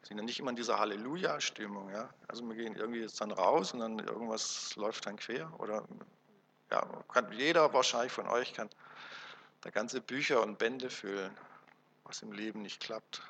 Wir 0.00 0.08
sind 0.08 0.16
ja 0.16 0.24
nicht 0.24 0.40
immer 0.40 0.50
in 0.50 0.56
dieser 0.56 0.78
Halleluja-Stimmung. 0.78 1.90
Ja? 1.90 2.08
Also 2.28 2.42
wir 2.48 2.56
gehen 2.56 2.74
irgendwie 2.74 3.00
jetzt 3.00 3.20
dann 3.20 3.30
raus 3.30 3.74
und 3.74 3.80
dann 3.80 3.98
irgendwas 3.98 4.74
läuft 4.76 5.06
dann 5.06 5.16
quer. 5.16 5.52
Oder 5.60 5.84
ja, 6.70 6.86
kann, 7.12 7.30
jeder 7.32 7.72
wahrscheinlich 7.72 8.12
von 8.12 8.28
euch 8.28 8.52
kann 8.54 8.68
da 9.64 9.70
ganze 9.70 10.02
Bücher 10.02 10.42
und 10.42 10.58
Bände 10.58 10.90
füllen, 10.90 11.34
was 12.04 12.20
im 12.20 12.32
Leben 12.32 12.60
nicht 12.60 12.80
klappt. 12.80 13.22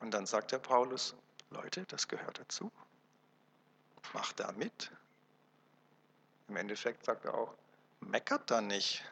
Und 0.00 0.10
dann 0.12 0.24
sagt 0.24 0.52
der 0.52 0.58
Paulus, 0.58 1.14
Leute, 1.50 1.84
das 1.86 2.08
gehört 2.08 2.38
dazu. 2.38 2.72
Macht 4.14 4.40
da 4.40 4.50
mit. 4.52 4.90
Im 6.48 6.56
Endeffekt 6.56 7.04
sagt 7.04 7.26
er 7.26 7.34
auch, 7.34 7.54
meckert 8.00 8.50
da 8.50 8.62
nicht. 8.62 9.04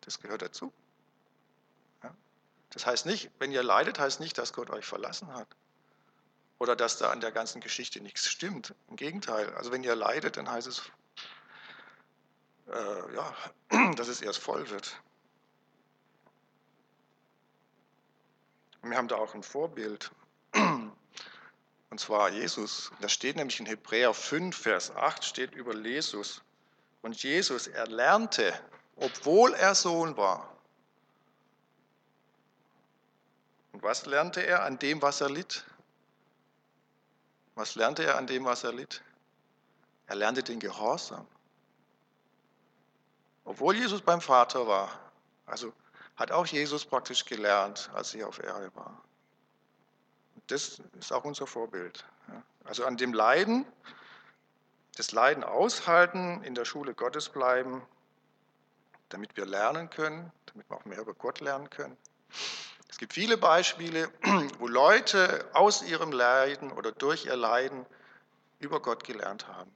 Das 0.00 0.20
gehört 0.20 0.42
dazu. 0.42 0.72
Ja? 2.02 2.12
Das 2.70 2.84
heißt 2.84 3.06
nicht, 3.06 3.30
wenn 3.38 3.52
ihr 3.52 3.62
leidet, 3.62 4.00
heißt 4.00 4.18
nicht, 4.18 4.36
dass 4.38 4.52
Gott 4.52 4.70
euch 4.70 4.84
verlassen 4.84 5.32
hat. 5.32 5.48
Oder 6.58 6.74
dass 6.74 6.98
da 6.98 7.10
an 7.10 7.20
der 7.20 7.32
ganzen 7.32 7.60
Geschichte 7.60 8.00
nichts 8.00 8.28
stimmt. 8.28 8.74
Im 8.88 8.96
Gegenteil. 8.96 9.54
Also 9.54 9.70
wenn 9.70 9.84
ihr 9.84 9.94
leidet, 9.94 10.36
dann 10.36 10.50
heißt 10.50 10.66
es, 10.66 10.82
äh, 12.68 13.14
ja, 13.14 13.34
dass 13.94 14.08
es 14.08 14.20
erst 14.20 14.40
voll 14.40 14.68
wird. 14.70 15.00
Wir 18.82 18.96
haben 18.96 19.08
da 19.08 19.16
auch 19.16 19.34
ein 19.34 19.42
Vorbild, 19.42 20.10
und 20.54 22.00
zwar 22.00 22.30
Jesus. 22.30 22.90
Das 23.00 23.12
steht 23.12 23.36
nämlich 23.36 23.60
in 23.60 23.66
Hebräer 23.66 24.14
5, 24.14 24.56
Vers 24.56 24.94
8, 24.94 25.24
steht 25.24 25.54
über 25.54 25.74
Jesus. 25.74 26.42
Und 27.02 27.22
Jesus, 27.22 27.66
er 27.66 27.86
lernte, 27.86 28.58
obwohl 28.96 29.54
er 29.54 29.74
Sohn 29.74 30.16
war. 30.16 30.56
Und 33.72 33.82
was 33.82 34.06
lernte 34.06 34.44
er 34.44 34.64
an 34.64 34.78
dem, 34.78 35.02
was 35.02 35.20
er 35.20 35.30
litt? 35.30 35.64
Was 37.58 37.74
lernte 37.74 38.04
er 38.04 38.16
an 38.16 38.28
dem, 38.28 38.44
was 38.44 38.62
er 38.62 38.72
litt? 38.72 39.02
Er 40.06 40.14
lernte 40.14 40.44
den 40.44 40.60
Gehorsam. 40.60 41.26
Obwohl 43.44 43.74
Jesus 43.74 44.00
beim 44.00 44.20
Vater 44.20 44.68
war. 44.68 44.96
Also 45.44 45.72
hat 46.14 46.30
auch 46.30 46.46
Jesus 46.46 46.84
praktisch 46.84 47.24
gelernt, 47.24 47.90
als 47.94 48.14
er 48.14 48.28
auf 48.28 48.38
Erde 48.38 48.70
war. 48.76 49.02
Das 50.46 50.80
ist 51.00 51.12
auch 51.12 51.24
unser 51.24 51.48
Vorbild. 51.48 52.04
Also 52.62 52.86
an 52.86 52.96
dem 52.96 53.12
Leiden, 53.12 53.66
das 54.94 55.10
Leiden 55.10 55.42
aushalten, 55.42 56.44
in 56.44 56.54
der 56.54 56.64
Schule 56.64 56.94
Gottes 56.94 57.28
bleiben, 57.28 57.82
damit 59.08 59.36
wir 59.36 59.46
lernen 59.46 59.90
können, 59.90 60.30
damit 60.46 60.70
wir 60.70 60.76
auch 60.76 60.84
mehr 60.84 61.00
über 61.00 61.14
Gott 61.14 61.40
lernen 61.40 61.68
können. 61.68 61.96
Es 62.98 63.00
gibt 63.00 63.14
viele 63.14 63.38
Beispiele, 63.38 64.10
wo 64.58 64.66
Leute 64.66 65.48
aus 65.54 65.82
ihrem 65.82 66.12
Leiden 66.12 66.72
oder 66.72 66.92
durch 66.92 67.26
ihr 67.26 67.36
Leiden 67.36 67.86
über 68.58 68.82
Gott 68.82 69.04
gelernt 69.04 69.46
haben 69.48 69.72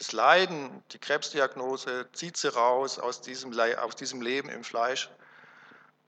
das 0.00 0.12
Leiden, 0.12 0.82
die 0.92 0.98
Krebsdiagnose, 0.98 2.08
zieht 2.12 2.38
sie 2.38 2.52
raus 2.52 2.98
aus 2.98 3.20
diesem, 3.20 3.52
aus 3.78 3.96
diesem 3.96 4.22
Leben 4.22 4.48
im 4.48 4.64
Fleisch 4.64 5.10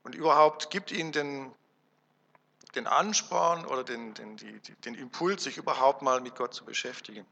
und 0.02 0.14
überhaupt 0.14 0.70
gibt 0.70 0.90
ihnen 0.90 1.12
den, 1.12 1.54
den 2.74 2.86
Ansporn 2.86 3.66
oder 3.66 3.84
den, 3.84 4.14
den, 4.14 4.38
die, 4.38 4.60
den 4.86 4.94
Impuls, 4.94 5.44
sich 5.44 5.58
überhaupt 5.58 6.00
mal 6.00 6.22
mit 6.22 6.36
Gott 6.36 6.54
zu 6.54 6.64
beschäftigen. 6.64 7.26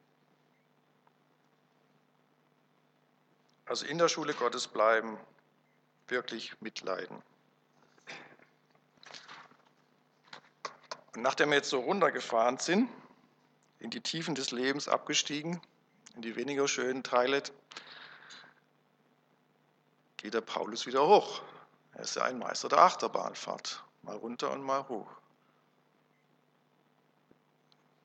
Also 3.65 3.87
in 3.87 3.97
der 3.97 4.09
Schule 4.09 4.35
Gottes 4.35 4.69
bleiben, 4.69 5.19
wirklich 6.09 6.61
mitleiden. 6.61 7.23
Und 11.15 11.23
nachdem 11.23 11.51
wir 11.51 11.57
jetzt 11.57 11.71
so 11.71 11.81
runtergefahren 11.81 12.59
sind, 12.59 12.89
in 13.79 13.91
die 13.91 14.01
Tiefen 14.01 14.35
des 14.35 14.51
Lebens 14.51 14.89
abgestiegen, 14.89 15.61
in 16.15 16.23
die 16.23 16.37
weniger 16.37 16.69
schönen 16.69 17.03
Teile, 17.03 17.43
geht 20.17 20.35
der 20.35 20.43
Paulus 20.43 20.87
wieder 20.87 21.07
hoch. 21.07 21.43
Er 21.95 22.03
ist 22.03 22.17
ja 22.17 22.23
ein 22.25 22.39
Meister 22.39 22.69
der 22.69 22.79
Achterbahnfahrt. 22.79 23.83
Mal 24.03 24.17
runter 24.17 24.51
und 24.51 24.63
mal 24.63 24.87
hoch. 24.89 25.11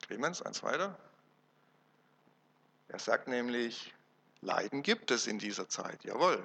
Clemens, 0.02 0.42
eins 0.42 0.62
weiter. 0.62 0.98
Er 2.88 2.98
sagt 2.98 3.28
nämlich, 3.28 3.92
Leiden 4.40 4.82
gibt 4.82 5.10
es 5.10 5.26
in 5.26 5.38
dieser 5.38 5.68
Zeit, 5.68 6.04
jawohl, 6.04 6.42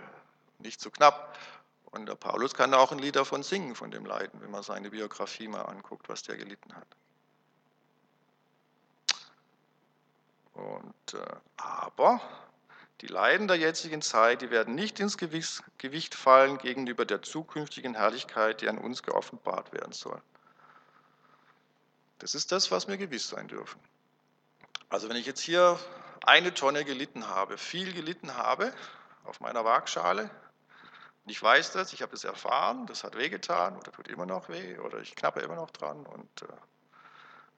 nicht 0.60 0.82
zu 0.82 0.90
knapp. 0.90 1.38
Und 1.92 2.08
der 2.08 2.16
Paulus 2.16 2.54
kann 2.54 2.74
auch 2.74 2.92
ein 2.92 3.00
Lied 3.00 3.18
davon 3.18 3.44
singen, 3.44 3.76
von 3.76 3.92
dem 3.92 4.06
Leiden, 4.06 4.42
wenn 4.42 4.52
man 4.52 4.64
seine 4.64 4.90
Biografie 4.90 5.48
mal 5.48 5.64
anguckt, 5.64 6.08
was 6.08 6.24
der 6.24 6.38
gelitten 6.38 6.74
hat. 6.74 6.88
Und, 10.54 11.14
äh, 11.14 11.36
aber 11.58 12.22
die 13.02 13.08
Leiden 13.08 13.48
der 13.48 13.58
jetzigen 13.58 14.02
Zeit, 14.02 14.42
die 14.42 14.52
werden 14.52 14.76
nicht 14.76 15.00
ins 15.00 15.18
Gewicht 15.18 16.16
fallen 16.16 16.60
gegenüber 16.60 17.04
der 17.04 17.22
zukünftigen 17.22 17.96
Herrlichkeit, 17.96 18.62
die 18.62 18.70
an 18.70 18.78
uns 18.78 19.02
geoffenbart 19.04 19.74
werden 19.74 19.92
soll. 19.92 20.22
Das 22.20 22.36
ist 22.36 22.52
das, 22.52 22.70
was 22.70 22.88
wir 22.88 22.98
gewiss 22.98 23.28
sein 23.28 23.48
dürfen. 23.48 23.82
Also 24.90 25.10
wenn 25.10 25.16
ich 25.16 25.26
jetzt 25.26 25.42
hier 25.42 25.80
eine 26.26 26.54
Tonne 26.54 26.86
gelitten 26.86 27.28
habe, 27.28 27.58
viel 27.58 27.92
gelitten 27.94 28.38
habe 28.38 28.72
auf 29.24 29.40
meiner 29.40 29.66
Waagschale, 29.66 30.30
und 31.24 31.32
ich 31.32 31.42
weiß 31.42 31.72
das, 31.74 31.94
ich 31.94 32.02
habe 32.02 32.16
es 32.16 32.24
erfahren, 32.24 32.88
das 32.88 33.04
hat 33.04 33.16
wehgetan 33.16 33.78
oder 33.78 33.92
tut 33.92 34.08
immer 34.08 34.26
noch 34.26 34.50
weh 34.50 34.80
oder 34.80 35.00
ich 35.00 35.16
knappe 35.16 35.42
immer 35.42 35.56
noch 35.56 35.70
dran 35.72 36.06
und 36.06 36.42
äh, 36.42 36.48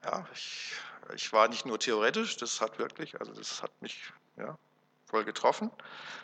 ja, 0.04 0.26
ich, 0.34 0.74
ich 1.14 1.32
war 1.32 1.48
nicht 1.48 1.64
nur 1.64 1.78
theoretisch, 1.78 2.36
das 2.36 2.60
hat 2.60 2.78
wirklich, 2.78 3.18
also 3.20 3.32
das 3.32 3.62
hat 3.62 3.70
mich 3.80 4.12
ja, 4.36 4.58
voll 5.06 5.24
getroffen. 5.24 5.70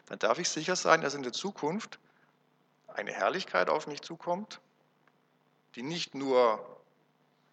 Dann 0.06 0.18
darf 0.18 0.38
ich 0.38 0.48
sicher 0.48 0.76
sein, 0.76 1.00
dass 1.00 1.14
in 1.14 1.22
der 1.22 1.32
Zukunft 1.32 1.98
eine 2.88 3.12
Herrlichkeit 3.12 3.70
auf 3.70 3.86
mich 3.86 4.02
zukommt, 4.02 4.60
die 5.76 5.82
nicht 5.82 6.14
nur 6.14 6.82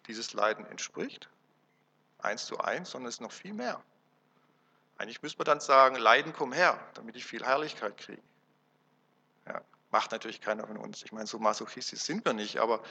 dieses 0.06 0.32
Leiden 0.34 0.66
entspricht, 0.66 1.30
eins 2.18 2.46
zu 2.46 2.58
eins, 2.58 2.90
sondern 2.90 3.08
es 3.08 3.16
ist 3.16 3.20
noch 3.20 3.32
viel 3.32 3.54
mehr. 3.54 3.82
Eigentlich 4.98 5.22
müsste 5.22 5.38
man 5.38 5.46
dann 5.46 5.60
sagen, 5.60 5.96
Leiden 5.96 6.32
komm 6.32 6.52
her, 6.52 6.78
damit 6.94 7.16
ich 7.16 7.24
viel 7.24 7.44
Herrlichkeit 7.44 7.96
kriege. 7.96 8.22
Ja, 9.46 9.62
macht 9.90 10.12
natürlich 10.12 10.40
keiner 10.40 10.66
von 10.66 10.76
uns. 10.76 11.02
Ich 11.02 11.12
meine, 11.12 11.26
so 11.26 11.38
masochistisch 11.38 12.00
sind 12.00 12.24
wir 12.24 12.32
nicht, 12.32 12.58
aber 12.58 12.82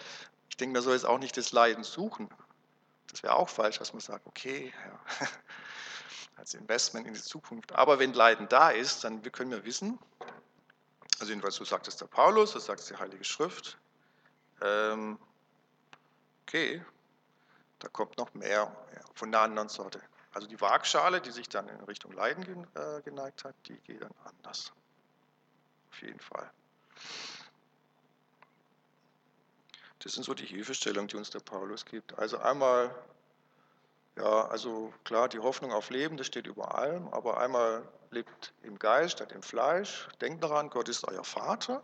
ich 0.50 0.58
denke, 0.58 0.74
man 0.74 0.84
soll 0.84 0.94
jetzt 0.94 1.06
auch 1.06 1.20
nicht 1.20 1.38
das 1.38 1.52
Leiden 1.52 1.84
suchen, 1.84 2.30
das 3.08 3.24
wäre 3.24 3.36
auch 3.36 3.50
falsch, 3.50 3.80
dass 3.80 3.94
man 3.94 4.02
sagt, 4.02 4.26
okay, 4.26 4.74
ja, 4.86 5.28
als 6.38 6.54
Investment 6.54 7.08
in 7.08 7.14
die 7.14 7.22
Zukunft. 7.22 7.74
Aber 7.74 8.00
wenn 8.00 8.14
Leiden 8.14 8.48
da 8.50 8.70
ist, 8.70 9.04
dann 9.04 9.22
können 9.32 9.52
wir 9.52 9.66
wissen, 9.66 9.98
also 11.20 11.32
jedenfalls 11.32 11.56
so 11.56 11.66
sagt 11.66 11.88
es 11.88 11.98
der 11.98 12.06
Paulus, 12.06 12.54
das 12.54 12.66
sagt 12.66 12.82
es 12.82 12.88
die 12.88 12.96
Heilige 12.96 13.24
Schrift, 13.24 13.78
ähm, 14.62 15.18
okay, 16.44 16.84
da 17.80 17.88
kommt 17.90 18.18
noch 18.18 18.34
mehr 18.34 18.76
ja, 18.94 19.02
von 19.14 19.32
der 19.32 19.42
anderen 19.42 19.70
Sorte. 19.70 20.02
Also 20.34 20.48
die 20.48 20.60
Waagschale, 20.62 21.22
die 21.22 21.32
sich 21.32 21.50
dann 21.50 21.68
in 21.68 21.80
Richtung 21.86 22.12
Leiden 22.12 22.68
äh, 22.76 23.02
geneigt 23.02 23.44
hat, 23.44 23.56
die 23.66 23.78
geht 23.80 24.02
dann 24.04 24.14
anders. 24.24 24.72
Auf 25.90 26.02
jeden 26.02 26.20
Fall. 26.20 26.52
Das 30.00 30.14
sind 30.14 30.24
so 30.24 30.34
die 30.34 30.46
Hilfestellungen, 30.46 31.08
die 31.08 31.18
uns 31.18 31.32
der 31.32 31.40
Paulus 31.40 31.86
gibt. 31.86 32.18
Also 32.18 32.38
einmal, 32.38 32.94
ja, 34.16 34.48
also 34.48 34.94
klar, 35.04 35.28
die 35.28 35.40
Hoffnung 35.40 35.74
auf 35.74 35.90
Leben, 35.90 36.18
das 36.18 36.28
steht 36.28 36.48
über 36.48 36.76
allem, 36.78 37.08
aber 37.10 37.40
einmal 37.40 37.88
lebt 38.12 38.54
im 38.64 38.78
Geist 38.80 39.14
statt 39.14 39.32
im 39.32 39.42
Fleisch. 39.42 40.08
Denkt 40.22 40.44
daran, 40.44 40.70
Gott 40.70 40.88
ist 40.88 41.08
euer 41.08 41.24
Vater, 41.24 41.84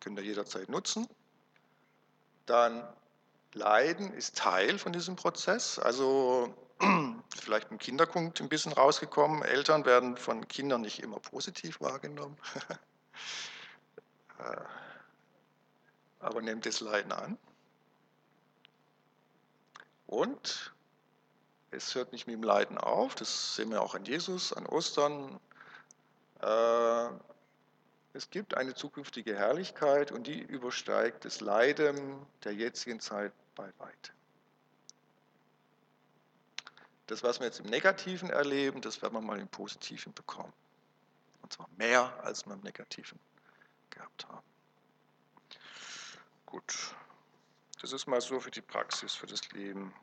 könnt 0.00 0.18
ihr 0.18 0.24
jederzeit 0.24 0.68
nutzen. 0.68 1.08
Dann 2.46 2.86
Leiden 3.54 4.12
ist 4.12 4.36
Teil 4.36 4.78
von 4.78 4.92
diesem 4.92 5.16
Prozess. 5.16 5.78
Also 5.78 6.52
vielleicht 7.40 7.70
im 7.70 7.78
Kinderpunkt 7.78 8.40
ein 8.40 8.48
bisschen 8.48 8.72
rausgekommen. 8.72 9.42
Eltern 9.42 9.84
werden 9.84 10.16
von 10.16 10.46
Kindern 10.48 10.82
nicht 10.82 11.02
immer 11.02 11.20
positiv 11.20 11.80
wahrgenommen. 11.80 12.36
Äh, 14.38 14.56
aber 16.20 16.42
nehmt 16.42 16.66
das 16.66 16.80
Leiden 16.80 17.12
an. 17.12 17.38
Und 20.06 20.72
es 21.70 21.94
hört 21.94 22.12
nicht 22.12 22.26
mit 22.26 22.34
dem 22.34 22.42
Leiden 22.42 22.78
auf, 22.78 23.14
das 23.14 23.56
sehen 23.56 23.70
wir 23.70 23.82
auch 23.82 23.94
an 23.94 24.04
Jesus, 24.04 24.52
an 24.52 24.66
Ostern. 24.66 25.40
Äh, 26.40 27.08
es 28.12 28.30
gibt 28.30 28.56
eine 28.56 28.74
zukünftige 28.74 29.36
Herrlichkeit 29.36 30.12
und 30.12 30.26
die 30.26 30.40
übersteigt 30.40 31.24
das 31.24 31.40
Leiden 31.40 32.24
der 32.44 32.54
jetzigen 32.54 33.00
Zeit 33.00 33.32
bei 33.56 33.72
weitem. 33.78 34.14
Das, 37.06 37.22
was 37.22 37.40
wir 37.40 37.46
jetzt 37.46 37.60
im 37.60 37.66
Negativen 37.66 38.30
erleben, 38.30 38.80
das 38.80 39.02
werden 39.02 39.14
wir 39.14 39.20
mal 39.20 39.38
im 39.38 39.48
Positiven 39.48 40.14
bekommen. 40.14 40.52
Und 41.42 41.52
zwar 41.52 41.68
mehr, 41.76 42.18
als 42.22 42.46
wir 42.46 42.54
im 42.54 42.60
Negativen 42.60 43.18
gehabt 43.94 44.26
haben. 44.28 44.46
Gut, 46.46 46.94
das 47.80 47.92
ist 47.92 48.06
mal 48.06 48.20
so 48.20 48.40
für 48.40 48.50
die 48.50 48.60
Praxis, 48.60 49.14
für 49.14 49.26
das 49.26 49.50
Leben. 49.52 49.94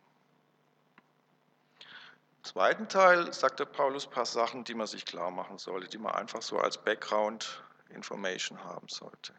Im 2.37 2.43
zweiten 2.43 2.89
Teil 2.89 3.31
sagt 3.33 3.59
der 3.59 3.65
Paulus 3.65 4.07
ein 4.07 4.11
paar 4.11 4.25
Sachen, 4.25 4.63
die 4.63 4.73
man 4.73 4.87
sich 4.87 5.05
klar 5.05 5.31
machen 5.31 5.57
sollte, 5.57 5.87
die 5.87 5.97
man 5.97 6.13
einfach 6.15 6.41
so 6.41 6.57
als 6.57 6.77
Background 6.77 7.63
Information 7.89 8.63
haben 8.63 8.87
sollte. 8.87 9.33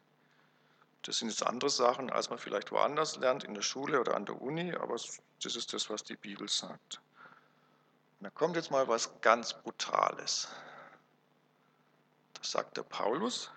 Das 1.03 1.19
sind 1.19 1.29
jetzt 1.29 1.45
andere 1.45 1.71
Sachen, 1.71 2.11
als 2.11 2.31
man 2.31 2.39
vielleicht 2.39 2.71
woanders 2.71 3.17
lernt, 3.17 3.43
in 3.43 3.55
der 3.55 3.63
Schule 3.63 4.01
oder 4.01 4.15
an 4.15 4.25
der 4.25 4.41
Uni, 4.41 4.73
aber 4.73 4.95
das 4.95 5.57
ist 5.57 5.73
das, 5.73 5.91
was 5.91 6.05
die 6.05 6.17
Bibel 6.17 6.49
sagt. 6.49 7.01
Und 8.21 8.25
da 8.25 8.31
kommt 8.31 8.55
jetzt 8.55 8.71
mal 8.71 8.87
was 8.87 9.21
ganz 9.21 9.53
Brutales. 9.53 10.49
Das 12.35 12.53
sagt 12.53 12.77
der 12.77 12.85
Paulus. 12.85 13.51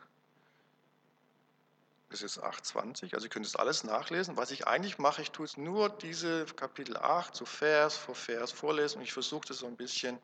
Das 2.15 2.21
ist 2.21 2.41
8,20. 2.41 3.13
Also 3.13 3.25
ihr 3.25 3.29
könnt 3.29 3.45
es 3.45 3.57
alles 3.57 3.83
nachlesen. 3.83 4.37
Was 4.37 4.51
ich 4.51 4.67
eigentlich 4.67 4.99
mache, 4.99 5.21
ich 5.21 5.31
tue 5.31 5.43
es 5.43 5.57
nur 5.57 5.89
diese 5.89 6.45
Kapitel 6.45 6.95
8 6.95 7.35
so 7.35 7.43
Vers 7.43 7.97
vor 7.97 8.15
Vers 8.15 8.53
vorlesen 8.53 8.99
und 8.99 9.03
ich 9.03 9.11
versuche 9.11 9.45
das 9.49 9.57
so 9.57 9.67
ein 9.67 9.75
bisschen, 9.75 10.17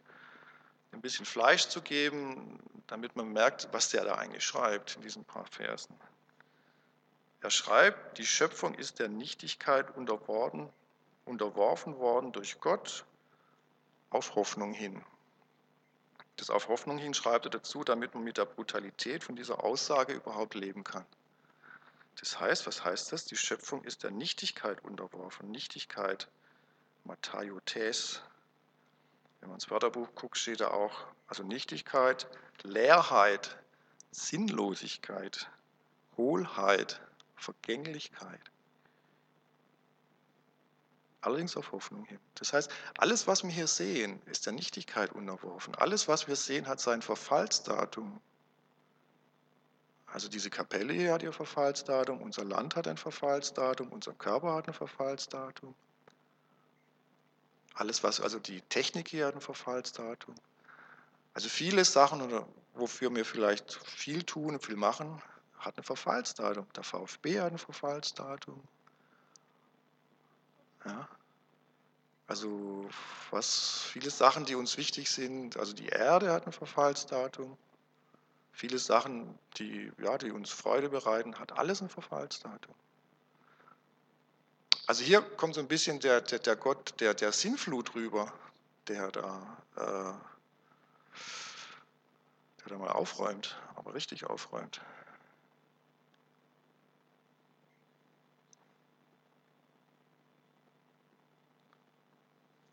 ein 0.94 1.02
bisschen 1.02 1.26
Fleisch 1.26 1.68
zu 1.68 1.82
geben, 1.82 2.62
damit 2.88 3.18
man 3.18 3.34
merkt, 3.34 3.68
was 3.74 3.90
der 3.90 4.06
da 4.06 4.16
eigentlich 4.16 4.46
schreibt 4.46 4.96
in 4.96 5.02
diesen 5.02 5.26
paar 5.26 5.46
Versen. 5.48 5.94
Er 7.42 7.50
schreibt, 7.50 8.18
die 8.20 8.26
Schöpfung 8.26 8.74
ist 8.76 9.00
der 9.00 9.10
Nichtigkeit 9.10 9.94
unterworfen, 9.98 10.70
unterworfen 11.26 11.98
worden 11.98 12.32
durch 12.32 12.62
Gott 12.62 13.04
auf 14.12 14.36
Hoffnung 14.36 14.72
hin. 14.72 15.04
Das 16.38 16.50
auf 16.50 16.70
Hoffnung 16.70 16.98
hin 16.98 17.14
schreibt 17.14 17.48
er 17.48 17.52
dazu, 17.52 17.84
damit 17.84 18.14
man 18.14 18.24
mit 18.24 18.38
der 18.38 18.46
Brutalität 18.46 19.26
von 19.26 19.36
dieser 19.36 19.62
Aussage 19.62 20.14
überhaupt 20.14 20.54
leben 20.54 20.86
kann. 20.86 21.06
Das 22.22 22.40
heißt, 22.40 22.68
was 22.68 22.86
heißt 22.86 23.12
das? 23.12 23.26
Die 23.26 23.36
Schöpfung 23.36 23.84
ist 23.84 24.04
der 24.04 24.12
Nichtigkeit 24.12 24.84
unterworfen. 24.86 25.52
Nichtigkeit, 25.52 26.30
Matthäotes. 27.04 28.22
Wenn 29.40 29.50
man 29.50 29.58
ins 29.58 29.70
Wörterbuch 29.70 30.16
guckt, 30.16 30.38
steht 30.38 30.62
da 30.62 30.70
auch, 30.70 31.08
also 31.28 31.44
Nichtigkeit, 31.44 32.28
Leerheit, 32.64 33.58
Sinnlosigkeit, 34.12 35.50
Hohlheit, 36.16 37.02
Vergänglichkeit 37.36 38.52
allerdings 41.22 41.56
auf 41.56 41.72
Hoffnung 41.72 42.04
hin. 42.06 42.20
Das 42.36 42.54
heißt, 42.54 42.72
alles, 42.98 43.28
was 43.28 43.44
wir 43.44 43.52
hier 43.52 43.68
sehen, 43.68 44.22
ist 44.26 44.46
der 44.46 44.54
Nichtigkeit 44.54 45.14
unterworfen. 45.14 45.76
Alles, 45.76 46.08
was 46.08 46.28
wir 46.28 46.36
sehen, 46.36 46.68
hat 46.68 46.80
sein 46.80 47.02
Verfallsdatum. 47.02 48.20
Also 50.14 50.28
diese 50.28 50.50
Kapelle 50.50 50.94
hier 50.94 51.14
hat 51.14 51.24
ihr 51.24 51.32
Verfallsdatum, 51.32 52.22
unser 52.22 52.44
Land 52.44 52.76
hat 52.76 52.88
ein 52.88 52.98
Verfallsdatum, 52.98 53.90
unser 53.90 54.14
Körper 54.14 54.56
hat 54.56 54.68
ein 54.68 54.74
Verfallsdatum. 54.74 55.74
Alles, 57.76 58.04
was, 58.04 58.20
also 58.20 58.38
die 58.38 58.62
Technik 58.62 59.08
hier 59.08 59.28
hat 59.28 59.36
ein 59.36 59.42
Verfallsdatum. 59.42 60.36
Also 61.34 61.48
viele 61.48 61.86
Sachen, 61.86 62.22
oder 62.22 62.46
wofür 62.74 63.14
wir 63.16 63.24
vielleicht 63.24 63.74
viel 63.86 64.24
tun 64.24 64.56
und 64.56 64.66
viel 64.66 64.76
machen, 64.76 65.22
hat 65.58 65.78
ein 65.78 65.84
Verfallsdatum. 65.84 66.68
Der 66.76 66.84
VfB 66.84 67.40
hat 67.40 67.54
ein 67.54 67.58
Verfallsdatum. 67.58 68.62
Ja. 70.86 71.08
Also 72.28 72.90
was 73.30 73.82
viele 73.84 74.10
Sachen, 74.10 74.46
die 74.46 74.56
uns 74.56 74.78
wichtig 74.78 75.10
sind, 75.10 75.56
also 75.56 75.72
die 75.74 75.88
Erde 75.88 76.34
hat 76.34 76.48
ein 76.48 76.54
Verfallsdatum. 76.54 77.58
Viele 78.52 78.78
Sachen, 78.78 79.38
die, 79.58 79.92
ja, 79.98 80.18
die 80.18 80.32
uns 80.32 80.52
Freude 80.52 80.90
bereiten, 80.90 81.40
hat 81.40 81.54
alles 81.54 81.82
ein 81.82 81.90
Verfallsdatum. 81.90 82.76
Also 84.88 85.04
hier 85.04 85.22
kommt 85.22 85.56
so 85.56 85.62
ein 85.62 85.68
bisschen 85.68 86.00
der, 86.00 86.22
der, 86.22 86.40
der 86.40 86.56
Gott 86.56 86.96
der, 87.00 87.14
der 87.14 87.32
Sinnflut 87.32 87.96
rüber, 87.96 88.34
der 88.88 89.12
da, 89.12 89.58
äh, 89.76 90.14
der 92.62 92.68
da 92.68 92.78
mal 92.78 92.92
aufräumt, 92.92 93.60
aber 93.76 93.94
richtig 93.94 94.26
aufräumt. 94.26 94.82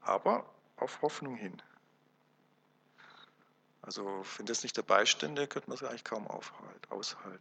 aber 0.09 0.45
auf 0.77 1.03
Hoffnung 1.03 1.37
hin. 1.37 1.63
Also 3.89 4.23
wenn 4.37 4.45
das 4.45 4.65
nicht 4.65 4.77
dabei 4.77 5.07
stände, 5.07 5.47
könnte 5.47 5.71
man 5.71 5.79
es 5.79 5.83
eigentlich 5.83 6.05
kaum 6.05 6.27
aushalten. 6.27 7.41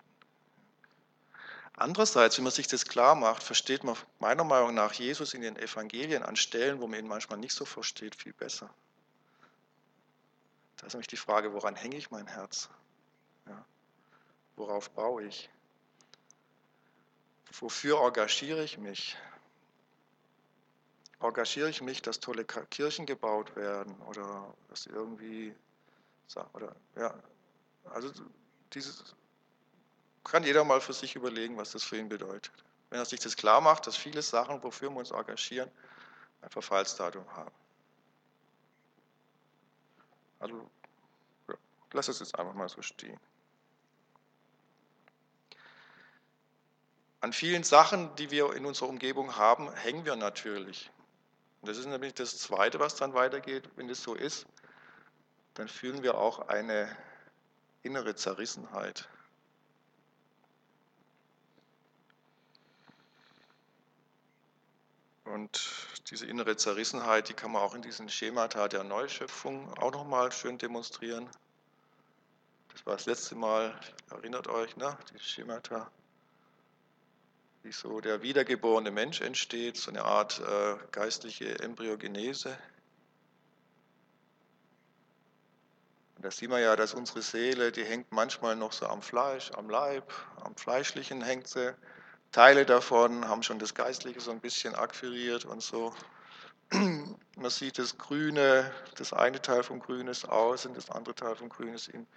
Andererseits, 1.73 2.37
wenn 2.37 2.45
man 2.45 2.53
sich 2.53 2.67
das 2.67 2.85
klar 2.85 3.15
macht, 3.15 3.43
versteht 3.43 3.83
man 3.83 3.97
meiner 4.19 4.45
Meinung 4.45 4.73
nach 4.73 4.93
Jesus 4.93 5.33
in 5.33 5.41
den 5.41 5.57
Evangelien 5.57 6.23
an 6.23 6.37
Stellen, 6.37 6.79
wo 6.79 6.87
man 6.87 6.99
ihn 6.99 7.07
manchmal 7.09 7.37
nicht 7.37 7.53
so 7.53 7.65
versteht, 7.65 8.15
viel 8.15 8.31
besser. 8.31 8.73
Da 10.77 10.87
ist 10.87 10.93
nämlich 10.93 11.07
die 11.07 11.17
Frage, 11.17 11.51
woran 11.51 11.75
hänge 11.75 11.97
ich 11.97 12.11
mein 12.11 12.27
Herz? 12.27 12.69
Ja. 13.45 13.65
Worauf 14.55 14.89
baue 14.91 15.25
ich? 15.25 15.49
Wofür 17.59 17.99
engagiere 18.05 18.63
ich 18.63 18.77
mich? 18.77 19.17
engagiere 21.19 21.69
ich 21.69 21.81
mich, 21.81 22.01
dass 22.01 22.19
tolle 22.19 22.45
Kirchen 22.45 23.05
gebaut 23.05 23.55
werden 23.55 23.95
oder 24.07 24.53
dass 24.69 24.85
irgendwie, 24.85 25.53
oder, 26.53 26.75
ja, 26.95 27.13
also 27.85 28.11
dieses 28.73 29.15
kann 30.23 30.43
jeder 30.43 30.63
mal 30.63 30.81
für 30.81 30.93
sich 30.93 31.15
überlegen, 31.15 31.55
was 31.57 31.71
das 31.71 31.83
für 31.83 31.97
ihn 31.97 32.09
bedeutet. 32.09 32.51
Wenn 32.89 32.99
er 32.99 33.05
sich 33.05 33.19
das 33.19 33.35
klar 33.35 33.61
macht, 33.61 33.87
dass 33.87 33.95
viele 33.95 34.21
Sachen, 34.21 34.61
wofür 34.63 34.89
wir 34.89 34.97
uns 34.97 35.11
engagieren, 35.11 35.71
ein 36.41 36.49
Verfallsdatum 36.49 37.25
haben. 37.35 37.55
Also, 40.39 40.69
lass 41.93 42.07
es 42.07 42.19
jetzt 42.19 42.37
einfach 42.37 42.53
mal 42.53 42.69
so 42.69 42.81
stehen. 42.81 43.19
An 47.21 47.33
vielen 47.33 47.63
Sachen, 47.63 48.15
die 48.15 48.29
wir 48.29 48.53
in 48.53 48.65
unserer 48.65 48.89
Umgebung 48.89 49.35
haben, 49.35 49.73
hängen 49.73 50.05
wir 50.05 50.15
natürlich. 50.15 50.91
Und 51.61 51.69
das 51.69 51.77
ist 51.77 51.87
nämlich 51.87 52.13
das 52.13 52.37
Zweite, 52.37 52.79
was 52.79 52.95
dann 52.95 53.13
weitergeht. 53.13 53.69
Wenn 53.75 53.87
das 53.87 54.03
so 54.03 54.13
ist, 54.13 54.45
dann 55.57 55.67
fühlen 55.67 56.03
wir 56.03 56.19
auch 56.19 56.49
eine 56.49 56.95
innere 57.81 58.15
Zerrissenheit. 58.15 59.09
Und 65.25 65.59
diese 66.11 66.27
innere 66.27 66.55
Zerrissenheit, 66.57 67.29
die 67.29 67.33
kann 67.33 67.51
man 67.51 67.63
auch 67.63 67.73
in 67.73 67.81
diesen 67.81 68.07
Schemata 68.07 68.67
der 68.67 68.83
Neuschöpfung 68.83 69.73
auch 69.79 69.91
nochmal 69.91 70.31
schön 70.31 70.59
demonstrieren. 70.59 71.27
Das 72.73 72.85
war 72.85 72.93
das 72.93 73.07
letzte 73.07 73.33
Mal, 73.33 73.77
erinnert 74.11 74.47
euch, 74.47 74.77
ne? 74.77 74.95
die 75.11 75.19
Schemata 75.19 75.89
wie 77.63 77.71
so 77.71 77.99
der 77.99 78.21
wiedergeborene 78.21 78.91
Mensch 78.91 79.21
entsteht, 79.21 79.75
so 79.75 79.89
eine 79.89 80.05
Art 80.05 80.39
äh, 80.39 80.75
geistliche 80.91 81.59
Embryogenese. 81.59 82.57
Und 86.17 86.25
da 86.25 86.31
sieht 86.31 86.49
man 86.49 86.61
ja, 86.61 86.75
dass 86.75 86.95
unsere 86.95 87.21
Seele, 87.21 87.71
die 87.71 87.85
hängt 87.85 88.11
manchmal 88.11 88.55
noch 88.55 88.71
so 88.71 88.87
am 88.87 89.03
Fleisch, 89.03 89.51
am 89.51 89.69
Leib, 89.69 90.11
am 90.41 90.55
Fleischlichen 90.55 91.21
hängt 91.21 91.47
sie. 91.47 91.75
Teile 92.31 92.65
davon 92.65 93.27
haben 93.27 93.43
schon 93.43 93.59
das 93.59 93.75
Geistliche 93.75 94.19
so 94.19 94.31
ein 94.31 94.39
bisschen 94.39 94.73
akquiriert 94.73 95.45
und 95.45 95.61
so. 95.61 95.93
Man 96.71 97.51
sieht 97.51 97.77
das 97.77 97.99
Grüne, 97.99 98.73
das 98.95 99.13
eine 99.13 99.39
Teil 99.39 99.61
vom 99.61 99.79
Grün 99.79 100.07
ist 100.07 100.27
außen, 100.27 100.73
das 100.73 100.89
andere 100.89 101.13
Teil 101.13 101.35
vom 101.35 101.49
Grün 101.49 101.75
ist 101.75 101.87
innen. 101.89 102.07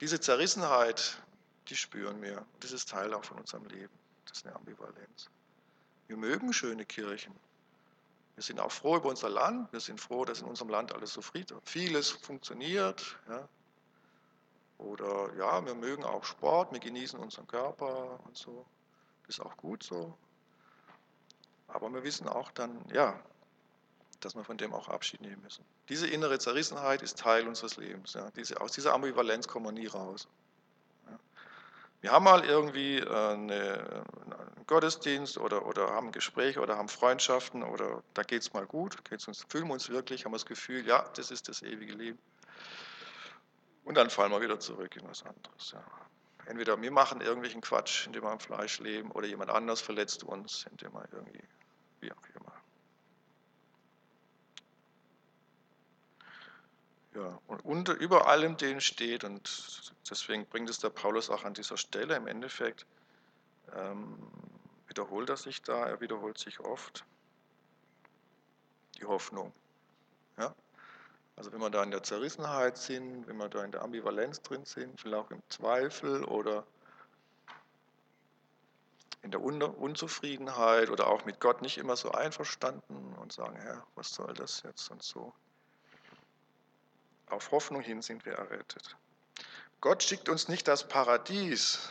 Diese 0.00 0.20
Zerrissenheit, 0.20 1.20
die 1.66 1.74
spüren 1.74 2.22
wir. 2.22 2.46
Das 2.60 2.70
ist 2.70 2.88
Teil 2.90 3.12
auch 3.12 3.24
von 3.24 3.40
unserem 3.40 3.66
Leben. 3.66 3.92
Das 4.26 4.38
ist 4.38 4.46
eine 4.46 4.54
Ambivalenz. 4.54 5.28
Wir 6.06 6.16
mögen 6.16 6.52
schöne 6.52 6.86
Kirchen. 6.86 7.34
Wir 8.40 8.44
sind 8.44 8.58
auch 8.58 8.72
froh 8.72 8.96
über 8.96 9.10
unser 9.10 9.28
Land. 9.28 9.70
Wir 9.70 9.80
sind 9.80 10.00
froh, 10.00 10.24
dass 10.24 10.40
in 10.40 10.46
unserem 10.46 10.70
Land 10.70 10.94
alles 10.94 11.12
so 11.12 11.20
friedlich 11.20 11.58
vieles 11.62 12.08
funktioniert. 12.08 13.18
Ja. 13.28 13.46
Oder 14.78 15.34
ja, 15.34 15.66
wir 15.66 15.74
mögen 15.74 16.04
auch 16.04 16.24
Sport, 16.24 16.72
wir 16.72 16.80
genießen 16.80 17.18
unseren 17.18 17.46
Körper 17.46 18.18
und 18.24 18.38
so. 18.38 18.64
ist 19.28 19.42
auch 19.42 19.54
gut 19.58 19.82
so. 19.82 20.16
Aber 21.68 21.90
wir 21.90 22.02
wissen 22.02 22.30
auch 22.30 22.50
dann, 22.52 22.82
ja, 22.94 23.20
dass 24.20 24.34
wir 24.34 24.42
von 24.42 24.56
dem 24.56 24.72
auch 24.72 24.88
Abschied 24.88 25.20
nehmen 25.20 25.42
müssen. 25.42 25.62
Diese 25.90 26.06
innere 26.06 26.38
Zerrissenheit 26.38 27.02
ist 27.02 27.18
Teil 27.18 27.46
unseres 27.46 27.76
Lebens. 27.76 28.14
Ja. 28.14 28.30
Diese, 28.30 28.58
aus 28.58 28.72
dieser 28.72 28.94
Ambivalenz 28.94 29.48
kommen 29.48 29.66
wir 29.66 29.72
nie 29.72 29.86
raus. 29.86 30.26
Wir 32.00 32.12
haben 32.12 32.24
mal 32.24 32.44
irgendwie 32.44 32.98
äh, 32.98 33.04
eine, 33.04 34.04
einen 34.24 34.66
Gottesdienst 34.66 35.36
oder, 35.36 35.66
oder 35.66 35.90
haben 35.90 36.12
Gespräche 36.12 36.60
oder 36.60 36.76
haben 36.78 36.88
Freundschaften 36.88 37.62
oder 37.62 38.02
da 38.14 38.22
geht 38.22 38.42
es 38.42 38.52
mal 38.52 38.66
gut, 38.66 39.04
geht's 39.04 39.28
uns, 39.28 39.44
fühlen 39.48 39.66
wir 39.66 39.74
uns 39.74 39.90
wirklich, 39.90 40.24
haben 40.24 40.32
wir 40.32 40.38
das 40.38 40.46
Gefühl, 40.46 40.86
ja, 40.86 41.04
das 41.16 41.30
ist 41.30 41.48
das 41.48 41.62
ewige 41.62 41.92
Leben. 41.92 42.18
Und 43.84 43.96
dann 43.96 44.08
fallen 44.08 44.30
wir 44.30 44.40
wieder 44.40 44.58
zurück 44.60 44.96
in 44.96 45.06
was 45.08 45.24
anderes. 45.24 45.72
Ja. 45.72 45.84
Entweder 46.46 46.80
wir 46.80 46.90
machen 46.90 47.20
irgendwelchen 47.20 47.60
Quatsch, 47.60 48.06
indem 48.06 48.22
wir 48.22 48.30
am 48.30 48.40
Fleisch 48.40 48.80
leben, 48.80 49.10
oder 49.12 49.26
jemand 49.26 49.50
anders 49.50 49.80
verletzt 49.80 50.24
uns, 50.24 50.66
indem 50.70 50.92
wir 50.92 51.06
irgendwie, 51.12 51.42
wie 52.00 52.12
auch 52.12 52.22
immer. 52.34 52.52
Ja, 57.14 57.40
und 57.48 57.64
unter, 57.64 57.94
über 57.94 58.28
allem 58.28 58.56
den 58.56 58.80
steht, 58.80 59.24
und 59.24 59.92
deswegen 60.08 60.46
bringt 60.46 60.70
es 60.70 60.78
der 60.78 60.90
Paulus 60.90 61.28
auch 61.28 61.44
an 61.44 61.54
dieser 61.54 61.76
Stelle 61.76 62.14
im 62.14 62.28
Endeffekt, 62.28 62.86
ähm, 63.74 64.16
wiederholt 64.86 65.28
er 65.28 65.36
sich 65.36 65.62
da, 65.62 65.86
er 65.86 66.00
wiederholt 66.00 66.38
sich 66.38 66.60
oft, 66.60 67.04
die 68.96 69.04
Hoffnung. 69.04 69.52
Ja? 70.38 70.54
Also 71.36 71.52
wenn 71.52 71.60
wir 71.60 71.70
da 71.70 71.82
in 71.82 71.90
der 71.90 72.02
Zerrissenheit 72.02 72.76
sind, 72.76 73.26
wenn 73.26 73.38
wir 73.38 73.48
da 73.48 73.64
in 73.64 73.72
der 73.72 73.82
Ambivalenz 73.82 74.42
drin 74.42 74.64
sind, 74.64 75.00
vielleicht 75.00 75.26
auch 75.26 75.30
im 75.30 75.42
Zweifel 75.48 76.24
oder 76.24 76.64
in 79.22 79.30
der 79.32 79.40
Unzufriedenheit 79.40 80.90
oder 80.90 81.08
auch 81.08 81.24
mit 81.24 81.40
Gott 81.40 81.60
nicht 81.60 81.78
immer 81.78 81.96
so 81.96 82.12
einverstanden 82.12 83.14
und 83.20 83.32
sagen, 83.32 83.56
Herr, 83.56 83.86
was 83.94 84.14
soll 84.14 84.32
das 84.34 84.62
jetzt 84.62 84.90
und 84.90 85.02
so. 85.02 85.32
Auf 87.30 87.50
Hoffnung 87.52 87.80
hin 87.80 88.02
sind 88.02 88.24
wir 88.26 88.34
errettet. 88.34 88.96
Gott 89.80 90.02
schickt 90.02 90.28
uns 90.28 90.48
nicht 90.48 90.68
das 90.68 90.86
Paradies, 90.86 91.90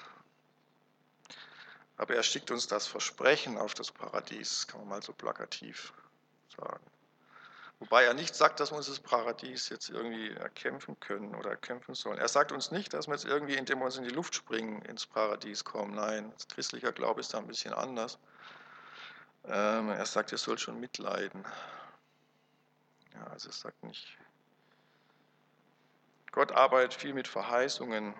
aber 1.97 2.15
er 2.15 2.23
schickt 2.23 2.51
uns 2.51 2.67
das 2.67 2.87
Versprechen 2.87 3.57
auf 3.57 3.73
das 3.73 3.91
Paradies, 3.91 4.67
kann 4.67 4.81
man 4.81 4.89
mal 4.89 5.01
so 5.01 5.13
plakativ 5.13 5.93
sagen. 6.55 6.85
Wobei 7.79 8.03
er 8.03 8.13
nicht 8.13 8.35
sagt, 8.35 8.59
dass 8.59 8.71
wir 8.71 8.77
uns 8.77 8.87
das 8.87 8.99
Paradies 8.99 9.69
jetzt 9.69 9.89
irgendwie 9.89 10.31
erkämpfen 10.31 10.99
können 10.99 11.33
oder 11.33 11.51
erkämpfen 11.51 11.95
sollen. 11.95 12.17
Er 12.17 12.27
sagt 12.27 12.51
uns 12.51 12.71
nicht, 12.71 12.93
dass 12.93 13.07
wir 13.07 13.13
jetzt 13.13 13.25
irgendwie, 13.25 13.55
indem 13.55 13.79
wir 13.79 13.85
uns 13.85 13.95
in 13.95 14.03
die 14.03 14.09
Luft 14.09 14.35
springen, 14.35 14.81
ins 14.81 15.05
Paradies 15.05 15.63
kommen. 15.63 15.95
Nein, 15.95 16.31
das 16.33 16.49
christlicher 16.49 16.91
Glaube 16.91 17.21
ist 17.21 17.33
da 17.33 17.37
ein 17.37 17.47
bisschen 17.47 17.73
anders. 17.73 18.19
Ähm, 19.45 19.89
er 19.89 20.05
sagt, 20.05 20.33
ihr 20.33 20.37
sollt 20.37 20.59
schon 20.59 20.79
mitleiden. 20.79 21.45
Ja, 23.13 23.27
also 23.27 23.47
er 23.47 23.53
sagt 23.53 23.81
nicht, 23.83 24.17
Gott 26.31 26.51
arbeitet 26.51 26.93
viel 26.93 27.13
mit 27.13 27.27
Verheißungen. 27.27 28.13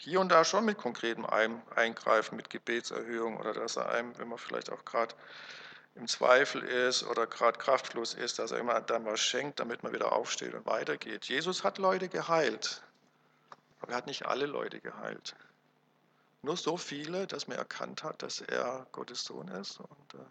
Hier 0.00 0.20
und 0.20 0.30
da 0.30 0.44
schon 0.44 0.64
mit 0.64 0.78
konkretem 0.78 1.26
Eingreifen, 1.26 2.36
mit 2.36 2.50
Gebetserhöhung 2.50 3.36
oder 3.36 3.52
dass 3.52 3.76
er 3.76 3.90
einem, 3.90 4.16
wenn 4.18 4.28
man 4.28 4.38
vielleicht 4.38 4.70
auch 4.70 4.84
gerade 4.84 5.14
im 5.94 6.08
Zweifel 6.08 6.62
ist 6.62 7.04
oder 7.04 7.26
gerade 7.26 7.58
kraftlos 7.58 8.14
ist, 8.14 8.38
dass 8.38 8.50
er 8.50 8.58
immer 8.58 8.80
dann 8.80 9.04
was 9.04 9.20
schenkt, 9.20 9.60
damit 9.60 9.82
man 9.82 9.92
wieder 9.92 10.12
aufsteht 10.12 10.54
und 10.54 10.66
weitergeht. 10.66 11.26
Jesus 11.26 11.64
hat 11.64 11.78
Leute 11.78 12.08
geheilt, 12.08 12.82
aber 13.80 13.92
er 13.92 13.98
hat 13.98 14.06
nicht 14.06 14.26
alle 14.26 14.46
Leute 14.46 14.80
geheilt. 14.80 15.36
Nur 16.40 16.56
so 16.56 16.76
viele, 16.76 17.26
dass 17.26 17.46
man 17.46 17.58
erkannt 17.58 18.02
hat, 18.02 18.22
dass 18.22 18.40
er 18.40 18.86
Gottes 18.90 19.24
Sohn 19.24 19.48
ist 19.48 19.78
und 19.78 20.14
äh, 20.14 20.24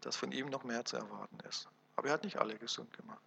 dass 0.00 0.16
von 0.16 0.32
ihm 0.32 0.48
noch 0.48 0.64
mehr 0.64 0.84
zu 0.84 0.96
erwarten 0.96 1.38
ist. 1.48 1.68
Aber 1.94 2.08
er 2.08 2.14
hat 2.14 2.24
nicht 2.24 2.38
alle 2.38 2.56
gesund 2.56 2.92
gemacht. 2.96 3.20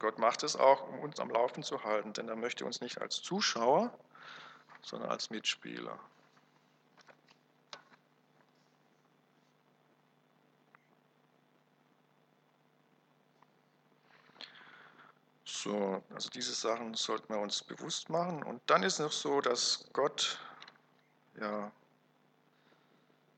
Gott 0.00 0.18
macht 0.18 0.42
es 0.42 0.56
auch, 0.56 0.88
um 0.88 0.98
uns 1.00 1.20
am 1.20 1.30
Laufen 1.30 1.62
zu 1.62 1.84
halten, 1.84 2.14
denn 2.14 2.28
er 2.28 2.34
möchte 2.34 2.64
uns 2.64 2.80
nicht 2.80 3.00
als 3.00 3.20
Zuschauer, 3.20 3.92
sondern 4.82 5.10
als 5.10 5.28
Mitspieler. 5.28 6.00
So, 15.44 16.02
also 16.14 16.30
diese 16.30 16.54
Sachen 16.54 16.94
sollten 16.94 17.34
wir 17.34 17.38
uns 17.38 17.62
bewusst 17.62 18.08
machen. 18.08 18.42
Und 18.42 18.62
dann 18.66 18.82
ist 18.82 18.94
es 18.94 19.00
noch 19.00 19.12
so, 19.12 19.42
dass 19.42 19.84
Gott, 19.92 20.38
ja, 21.38 21.70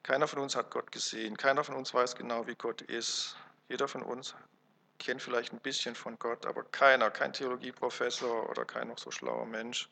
keiner 0.05 0.29
von 0.29 0.39
uns 0.39 0.55
hat 0.55 0.71
Gott 0.71 0.93
gesehen, 0.93 1.37
keiner 1.37 1.65
von 1.65 1.75
uns 1.75 1.93
weiß 1.93 2.15
genau, 2.15 2.47
wie 2.47 2.55
Gott 2.55 2.83
ist. 2.83 3.37
Jeder 3.69 3.89
von 3.89 4.03
uns 4.05 4.37
kennt 5.03 5.23
vielleicht 5.23 5.53
ein 5.53 5.61
bisschen 5.61 5.95
von 5.95 6.19
Gott, 6.19 6.47
aber 6.47 6.65
keiner, 6.65 7.11
kein 7.11 7.33
Theologieprofessor 7.33 8.49
oder 8.49 8.65
kein 8.65 8.89
noch 8.89 8.99
so 8.99 9.11
schlauer 9.11 9.47
Mensch 9.47 9.89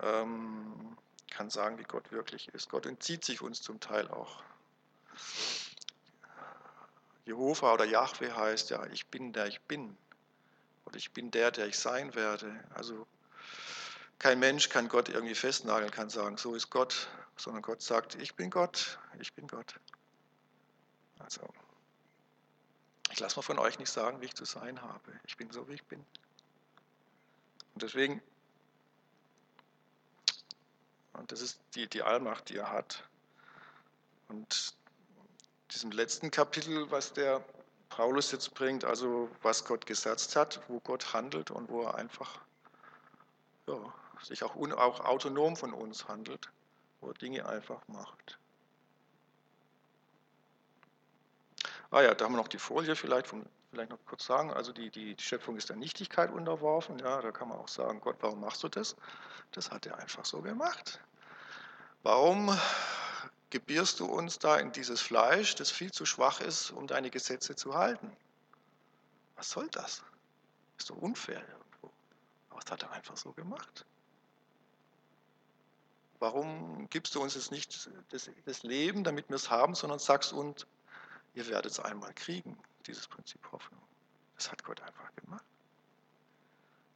ähm, 0.00 0.96
kann 1.30 1.50
sagen, 1.50 1.78
wie 1.78 1.84
Gott 1.84 2.10
wirklich 2.12 2.48
ist. 2.48 2.68
Gott 2.68 2.86
entzieht 2.86 3.24
sich 3.24 3.40
uns 3.40 3.62
zum 3.62 3.80
Teil 3.80 4.08
auch. 4.08 4.42
Jehova 7.24 7.72
oder 7.72 7.84
Yahweh 7.84 8.32
heißt 8.32 8.70
ja, 8.70 8.84
ich 8.86 9.06
bin 9.06 9.32
der 9.32 9.46
ich 9.46 9.60
bin. 9.62 9.96
Oder 10.84 10.96
ich 10.96 11.12
bin 11.12 11.30
der, 11.30 11.50
der 11.50 11.66
ich 11.66 11.78
sein 11.78 12.14
werde. 12.14 12.62
Also 12.74 13.06
kein 14.18 14.38
Mensch 14.38 14.68
kann 14.68 14.88
Gott 14.88 15.08
irgendwie 15.08 15.34
festnageln, 15.34 15.90
kann 15.90 16.10
sagen, 16.10 16.36
so 16.36 16.54
ist 16.54 16.70
Gott, 16.70 17.08
sondern 17.36 17.62
Gott 17.62 17.82
sagt, 17.82 18.16
ich 18.16 18.34
bin 18.34 18.50
Gott, 18.50 18.98
ich 19.20 19.32
bin 19.32 19.46
Gott. 19.46 19.78
Also 21.18 21.48
ich 23.12 23.20
lasse 23.20 23.38
mir 23.38 23.42
von 23.42 23.58
euch 23.58 23.78
nicht 23.78 23.90
sagen, 23.90 24.20
wie 24.20 24.26
ich 24.26 24.34
zu 24.34 24.46
sein 24.46 24.80
habe. 24.80 25.12
Ich 25.26 25.36
bin 25.36 25.50
so, 25.50 25.68
wie 25.68 25.74
ich 25.74 25.84
bin. 25.84 26.04
Und 27.74 27.82
deswegen, 27.82 28.22
und 31.12 31.30
das 31.30 31.42
ist 31.42 31.60
die, 31.74 31.86
die 31.86 32.02
Allmacht, 32.02 32.48
die 32.48 32.56
er 32.56 32.70
hat. 32.70 33.06
Und 34.28 34.74
diesem 35.70 35.90
letzten 35.90 36.30
Kapitel, 36.30 36.90
was 36.90 37.12
der 37.12 37.44
Paulus 37.90 38.32
jetzt 38.32 38.54
bringt, 38.54 38.84
also 38.84 39.30
was 39.42 39.64
Gott 39.66 39.84
gesetzt 39.84 40.34
hat, 40.34 40.62
wo 40.68 40.80
Gott 40.80 41.12
handelt 41.12 41.50
und 41.50 41.68
wo 41.68 41.82
er 41.82 41.94
einfach 41.94 42.40
ja, 43.66 43.92
sich 44.22 44.42
auch, 44.42 44.56
auch 44.56 45.00
autonom 45.00 45.56
von 45.56 45.74
uns 45.74 46.08
handelt, 46.08 46.50
wo 47.00 47.08
er 47.08 47.14
Dinge 47.14 47.44
einfach 47.46 47.86
macht. 47.88 48.38
Ah 51.92 52.00
ja, 52.00 52.14
da 52.14 52.24
haben 52.24 52.32
wir 52.32 52.38
noch 52.38 52.48
die 52.48 52.58
Folie 52.58 52.96
vielleicht, 52.96 53.26
vom, 53.26 53.44
vielleicht 53.70 53.90
noch 53.90 53.98
kurz 54.06 54.24
sagen. 54.24 54.50
Also 54.50 54.72
die, 54.72 54.88
die, 54.88 55.14
die 55.14 55.22
Schöpfung 55.22 55.56
ist 55.58 55.68
der 55.68 55.76
Nichtigkeit 55.76 56.30
unterworfen. 56.30 56.98
Ja, 56.98 57.20
da 57.20 57.30
kann 57.32 57.48
man 57.48 57.58
auch 57.58 57.68
sagen, 57.68 58.00
Gott, 58.00 58.16
warum 58.20 58.40
machst 58.40 58.62
du 58.62 58.68
das? 58.70 58.96
Das 59.50 59.70
hat 59.70 59.84
er 59.84 59.98
einfach 59.98 60.24
so 60.24 60.40
gemacht. 60.40 61.02
Warum 62.02 62.58
gebierst 63.50 64.00
du 64.00 64.06
uns 64.06 64.38
da 64.38 64.56
in 64.56 64.72
dieses 64.72 65.02
Fleisch, 65.02 65.54
das 65.54 65.70
viel 65.70 65.92
zu 65.92 66.06
schwach 66.06 66.40
ist, 66.40 66.70
um 66.70 66.86
deine 66.86 67.10
Gesetze 67.10 67.56
zu 67.56 67.74
halten? 67.74 68.16
Was 69.36 69.50
soll 69.50 69.68
das? 69.68 70.02
Ist 70.78 70.88
doch 70.88 70.96
unfair 70.96 71.46
irgendwo. 71.46 71.92
Aber 72.48 72.60
das 72.60 72.72
hat 72.72 72.82
er 72.84 72.92
einfach 72.92 73.18
so 73.18 73.32
gemacht. 73.32 73.84
Warum 76.20 76.88
gibst 76.88 77.14
du 77.14 77.20
uns 77.20 77.34
jetzt 77.34 77.50
nicht 77.50 77.90
das, 78.08 78.30
das 78.46 78.62
Leben, 78.62 79.04
damit 79.04 79.28
wir 79.28 79.36
es 79.36 79.50
haben, 79.50 79.74
sondern 79.74 79.98
sagst 79.98 80.32
uns, 80.32 80.66
Ihr 81.34 81.46
werdet 81.48 81.72
es 81.72 81.80
einmal 81.80 82.12
kriegen, 82.14 82.58
dieses 82.86 83.08
Prinzip 83.08 83.40
Hoffnung. 83.52 83.82
Das 84.36 84.50
hat 84.50 84.64
Gott 84.64 84.80
einfach 84.82 85.14
gemacht. 85.16 85.44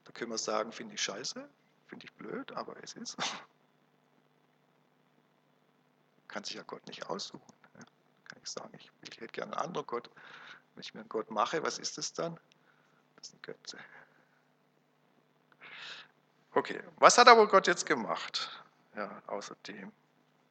Da 0.04 0.12
können 0.12 0.30
wir 0.30 0.38
sagen, 0.38 0.72
finde 0.72 0.94
ich 0.94 1.02
scheiße, 1.02 1.48
finde 1.86 2.06
ich 2.06 2.12
blöd, 2.14 2.52
aber 2.52 2.82
es 2.82 2.94
ist. 2.94 3.16
Kann 6.28 6.44
sich 6.44 6.56
ja 6.56 6.62
Gott 6.62 6.86
nicht 6.86 7.08
aussuchen. 7.08 7.52
Ja. 7.74 7.80
Kann 8.24 8.38
ich 8.42 8.50
sagen, 8.50 8.72
ich, 8.74 8.90
ich 9.02 9.20
hätte 9.20 9.32
gerne 9.32 9.52
einen 9.52 9.66
anderen 9.66 9.86
Gott. 9.86 10.10
Wenn 10.74 10.82
ich 10.82 10.92
mir 10.92 11.00
einen 11.00 11.08
Gott 11.08 11.30
mache, 11.30 11.62
was 11.62 11.78
ist 11.78 11.96
das 11.96 12.12
dann? 12.12 12.38
Das 13.16 13.28
ist 13.28 13.34
eine 13.34 13.42
Götze. 13.42 13.78
Okay, 16.52 16.82
was 16.96 17.18
hat 17.18 17.28
aber 17.28 17.46
Gott 17.48 17.66
jetzt 17.66 17.86
gemacht? 17.86 18.62
Ja, 18.94 19.22
außerdem. 19.26 19.92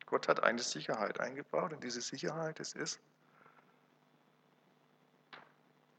Gott 0.06 0.28
hat 0.28 0.43
eine 0.43 0.62
Sicherheit 0.62 1.19
eingebaut 1.19 1.74
und 1.74 1.84
diese 1.84 2.02
Sicherheit, 2.02 2.60
das 2.60 2.74
ist, 2.74 3.00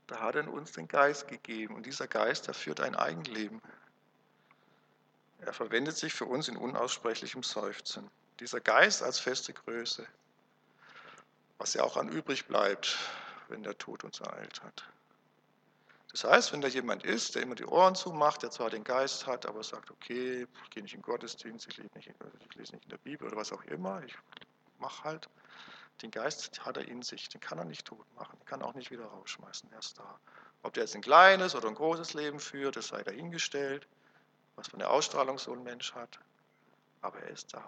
da 0.06 0.20
hat 0.20 0.36
er 0.36 0.52
uns 0.52 0.72
den 0.72 0.88
Geist 0.88 1.28
gegeben 1.28 1.74
und 1.74 1.86
dieser 1.86 2.06
Geist, 2.06 2.46
der 2.46 2.54
führt 2.54 2.80
ein 2.80 2.94
Eigenleben. 2.94 3.60
Er 5.40 5.52
verwendet 5.52 5.96
sich 5.96 6.14
für 6.14 6.26
uns 6.26 6.48
in 6.48 6.56
unaussprechlichem 6.56 7.42
Seufzen. 7.42 8.10
Dieser 8.40 8.60
Geist 8.60 9.02
als 9.02 9.18
feste 9.18 9.52
Größe, 9.52 10.06
was 11.58 11.74
ja 11.74 11.82
auch 11.82 11.96
an 11.96 12.08
übrig 12.08 12.46
bleibt, 12.46 12.96
wenn 13.48 13.62
der 13.62 13.76
Tod 13.78 14.04
uns 14.04 14.20
ereilt 14.20 14.62
hat. 14.62 14.84
Das 16.12 16.24
heißt, 16.24 16.52
wenn 16.52 16.62
da 16.62 16.68
jemand 16.68 17.04
ist, 17.04 17.34
der 17.34 17.42
immer 17.42 17.54
die 17.54 17.66
Ohren 17.66 17.94
zumacht, 17.94 18.42
der 18.42 18.50
zwar 18.50 18.70
den 18.70 18.84
Geist 18.84 19.26
hat, 19.26 19.44
aber 19.44 19.62
sagt, 19.62 19.90
okay, 19.90 20.46
ich 20.64 20.70
gehe 20.70 20.82
nicht 20.82 20.94
in 20.94 21.00
den 21.00 21.02
Gottesdienst, 21.02 21.66
ich 21.68 21.76
lese 21.76 21.90
nicht, 21.94 22.08
ich 22.08 22.54
lese 22.54 22.72
nicht 22.72 22.84
in 22.84 22.90
der 22.90 22.98
Bibel 22.98 23.26
oder 23.26 23.36
was 23.36 23.52
auch 23.52 23.62
immer, 23.64 24.02
ich 24.02 24.16
mache 24.78 25.04
halt, 25.04 25.28
den 26.02 26.10
Geist 26.10 26.64
hat 26.64 26.76
er 26.76 26.86
in 26.86 27.02
sich, 27.02 27.28
den 27.28 27.40
kann 27.40 27.58
er 27.58 27.64
nicht 27.64 27.86
tot 27.86 28.06
machen, 28.14 28.38
den 28.38 28.46
kann 28.46 28.60
er 28.60 28.66
auch 28.66 28.74
nicht 28.74 28.90
wieder 28.90 29.06
rausschmeißen, 29.06 29.70
er 29.72 29.78
ist 29.78 29.98
da. 29.98 30.20
Ob 30.62 30.74
der 30.74 30.84
jetzt 30.84 30.94
ein 30.94 31.02
kleines 31.02 31.54
oder 31.54 31.68
ein 31.68 31.74
großes 31.74 32.14
Leben 32.14 32.40
führt, 32.40 32.76
das 32.76 32.88
sei 32.88 33.02
dahingestellt, 33.02 33.86
was 34.56 34.68
für 34.68 34.74
eine 34.74 34.88
Ausstrahlung 34.88 35.38
so 35.38 35.52
ein 35.52 35.62
Mensch 35.62 35.94
hat, 35.94 36.18
aber 37.02 37.20
er 37.20 37.30
ist 37.30 37.54
da. 37.54 37.64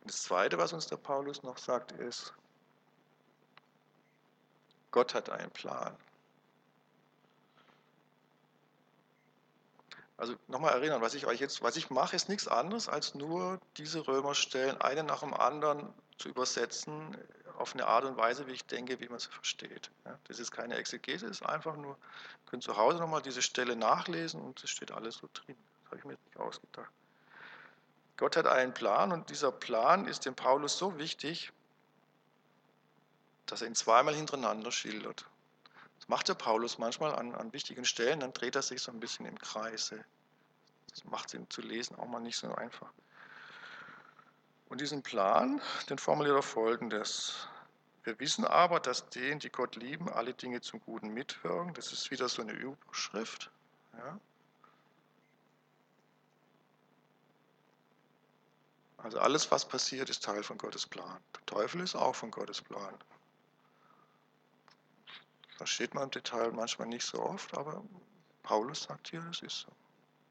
Und 0.00 0.10
das 0.10 0.22
Zweite, 0.22 0.58
was 0.58 0.72
uns 0.72 0.86
der 0.86 0.98
Paulus 0.98 1.42
noch 1.42 1.58
sagt, 1.58 1.92
ist, 1.92 2.32
Gott 4.92 5.14
hat 5.14 5.30
einen 5.30 5.50
Plan. 5.50 5.96
Also 10.18 10.34
nochmal 10.48 10.72
erinnern, 10.72 11.02
was 11.02 11.14
ich 11.14 11.26
euch 11.26 11.40
jetzt, 11.40 11.62
was 11.62 11.76
ich 11.76 11.90
mache, 11.90 12.16
ist 12.16 12.28
nichts 12.28 12.48
anderes, 12.48 12.88
als 12.88 13.14
nur 13.14 13.60
diese 13.76 14.06
Römerstellen 14.06 14.80
eine 14.80 15.02
nach 15.02 15.20
dem 15.20 15.34
anderen 15.34 15.92
zu 16.16 16.28
übersetzen 16.28 17.16
auf 17.58 17.74
eine 17.74 17.86
Art 17.86 18.04
und 18.04 18.16
Weise, 18.16 18.46
wie 18.46 18.52
ich 18.52 18.64
denke, 18.64 19.00
wie 19.00 19.08
man 19.08 19.18
sie 19.18 19.30
versteht. 19.30 19.90
Ja, 20.04 20.18
das 20.24 20.38
ist 20.38 20.50
keine 20.50 20.76
Exegese, 20.76 21.26
ist 21.26 21.44
einfach 21.44 21.76
nur, 21.76 21.92
ihr 21.92 22.50
könnt 22.50 22.62
zu 22.62 22.76
Hause 22.76 22.98
nochmal 22.98 23.22
diese 23.22 23.42
Stelle 23.42 23.76
nachlesen 23.76 24.40
und 24.40 24.62
es 24.62 24.70
steht 24.70 24.90
alles 24.90 25.16
so 25.16 25.28
drin. 25.32 25.56
Das 25.82 25.90
habe 25.90 25.98
ich 25.98 26.04
mir 26.04 26.12
nicht 26.12 26.36
ausgedacht. 26.36 26.90
Gott 28.16 28.36
hat 28.36 28.46
einen 28.46 28.72
Plan 28.72 29.12
und 29.12 29.28
dieser 29.28 29.52
Plan 29.52 30.06
ist 30.06 30.24
dem 30.24 30.34
Paulus 30.34 30.78
so 30.78 30.98
wichtig, 30.98 31.52
dass 33.44 33.60
er 33.60 33.68
ihn 33.68 33.74
zweimal 33.74 34.14
hintereinander 34.14 34.72
schildert. 34.72 35.26
Das 36.06 36.08
macht 36.08 36.28
der 36.28 36.34
Paulus 36.34 36.78
manchmal 36.78 37.16
an, 37.16 37.34
an 37.34 37.52
wichtigen 37.52 37.84
Stellen, 37.84 38.20
dann 38.20 38.32
dreht 38.32 38.54
er 38.54 38.62
sich 38.62 38.80
so 38.80 38.92
ein 38.92 39.00
bisschen 39.00 39.26
im 39.26 39.36
Kreise. 39.38 40.04
Das 40.90 41.04
macht 41.04 41.34
ihm 41.34 41.50
zu 41.50 41.62
lesen 41.62 41.96
auch 41.96 42.06
mal 42.06 42.20
nicht 42.20 42.36
so 42.36 42.54
einfach. 42.54 42.92
Und 44.68 44.80
diesen 44.80 45.02
Plan, 45.02 45.60
den 45.90 45.98
formuliert 45.98 46.36
er 46.36 46.42
folgendes. 46.42 47.48
Wir 48.04 48.20
wissen 48.20 48.44
aber, 48.44 48.78
dass 48.78 49.08
denen, 49.10 49.40
die 49.40 49.50
Gott 49.50 49.74
lieben, 49.74 50.08
alle 50.08 50.32
Dinge 50.32 50.60
zum 50.60 50.80
Guten 50.80 51.08
mitwirken. 51.08 51.74
Das 51.74 51.92
ist 51.92 52.12
wieder 52.12 52.28
so 52.28 52.40
eine 52.40 52.52
Überschrift. 52.52 53.50
Ja. 53.98 54.20
Also 58.98 59.18
alles, 59.18 59.50
was 59.50 59.66
passiert, 59.66 60.08
ist 60.08 60.22
Teil 60.22 60.44
von 60.44 60.56
Gottes 60.56 60.86
Plan. 60.86 61.20
Der 61.34 61.46
Teufel 61.46 61.80
ist 61.80 61.96
auch 61.96 62.14
von 62.14 62.30
Gottes 62.30 62.62
Plan. 62.62 62.94
Versteht 65.56 65.94
man 65.94 66.04
im 66.04 66.10
Detail 66.10 66.52
manchmal 66.52 66.88
nicht 66.88 67.04
so 67.04 67.20
oft, 67.20 67.56
aber 67.56 67.82
Paulus 68.42 68.84
sagt 68.84 69.08
hier, 69.08 69.24
es 69.30 69.40
ist 69.42 69.60
so. 69.60 69.72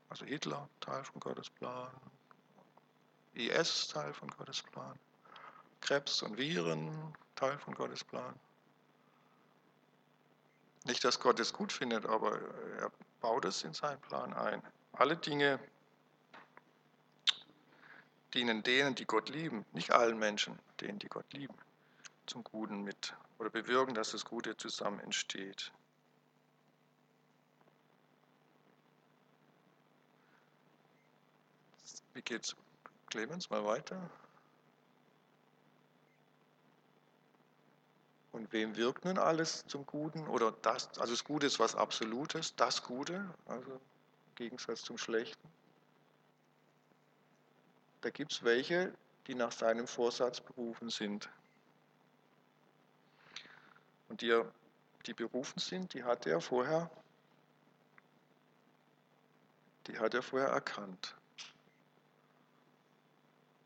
Also 0.09 0.25
Hitler, 0.25 0.69
Teil 0.79 1.03
von 1.03 1.19
Gottes 1.19 1.49
Plan. 1.49 1.89
IS, 3.33 3.88
Teil 3.88 4.13
von 4.13 4.29
Gottes 4.29 4.61
Plan. 4.61 4.97
Krebs 5.81 6.21
und 6.21 6.38
Viren, 6.38 7.13
Teil 7.35 7.57
von 7.57 7.73
Gottes 7.73 8.03
Plan. 8.03 8.33
Nicht, 10.85 11.03
dass 11.03 11.19
Gott 11.19 11.39
es 11.39 11.51
gut 11.51 11.73
findet, 11.73 12.05
aber 12.05 12.39
er 12.79 12.91
baut 13.19 13.45
es 13.45 13.63
in 13.63 13.73
seinen 13.73 13.99
Plan 14.01 14.33
ein. 14.33 14.61
Alle 14.93 15.17
Dinge 15.17 15.59
dienen 18.35 18.61
denen, 18.61 18.93
die 18.93 19.05
Gott 19.05 19.29
lieben, 19.29 19.65
nicht 19.73 19.91
allen 19.91 20.19
Menschen, 20.19 20.59
denen, 20.81 20.99
die 20.99 21.07
Gott 21.07 21.31
lieben, 21.33 21.55
zum 22.25 22.43
Guten 22.43 22.83
mit 22.83 23.15
oder 23.39 23.49
bewirken, 23.49 23.93
dass 23.93 24.11
das 24.11 24.25
Gute 24.25 24.57
zusammen 24.57 24.99
entsteht. 24.99 25.71
Wie 32.13 32.21
geht's? 32.21 32.55
Clemens, 33.07 33.49
mal 33.49 33.65
weiter. 33.65 34.09
Und 38.31 38.51
wem 38.51 38.75
wirkt 38.75 39.05
nun 39.05 39.17
alles 39.17 39.65
zum 39.67 39.85
Guten? 39.85 40.27
Oder 40.27 40.51
das, 40.51 40.97
also 40.99 41.13
das 41.13 41.23
Gute 41.23 41.45
ist 41.45 41.59
was 41.59 41.75
Absolutes, 41.75 42.55
das 42.55 42.83
Gute, 42.83 43.33
also 43.45 43.71
im 43.71 44.35
Gegensatz 44.35 44.81
zum 44.81 44.97
Schlechten. 44.97 45.47
Da 48.01 48.09
gibt 48.09 48.33
es 48.33 48.43
welche, 48.43 48.93
die 49.27 49.35
nach 49.35 49.51
seinem 49.51 49.88
Vorsatz 49.88 50.41
berufen 50.41 50.89
sind. 50.89 51.29
Und 54.09 54.21
die, 54.21 54.41
die 55.05 55.13
berufen 55.13 55.59
sind, 55.59 55.93
die 55.93 56.03
hat 56.03 56.25
er 56.25 56.41
vorher, 56.41 56.89
die 59.87 59.99
hat 59.99 60.13
er 60.13 60.21
vorher 60.21 60.49
erkannt. 60.49 61.15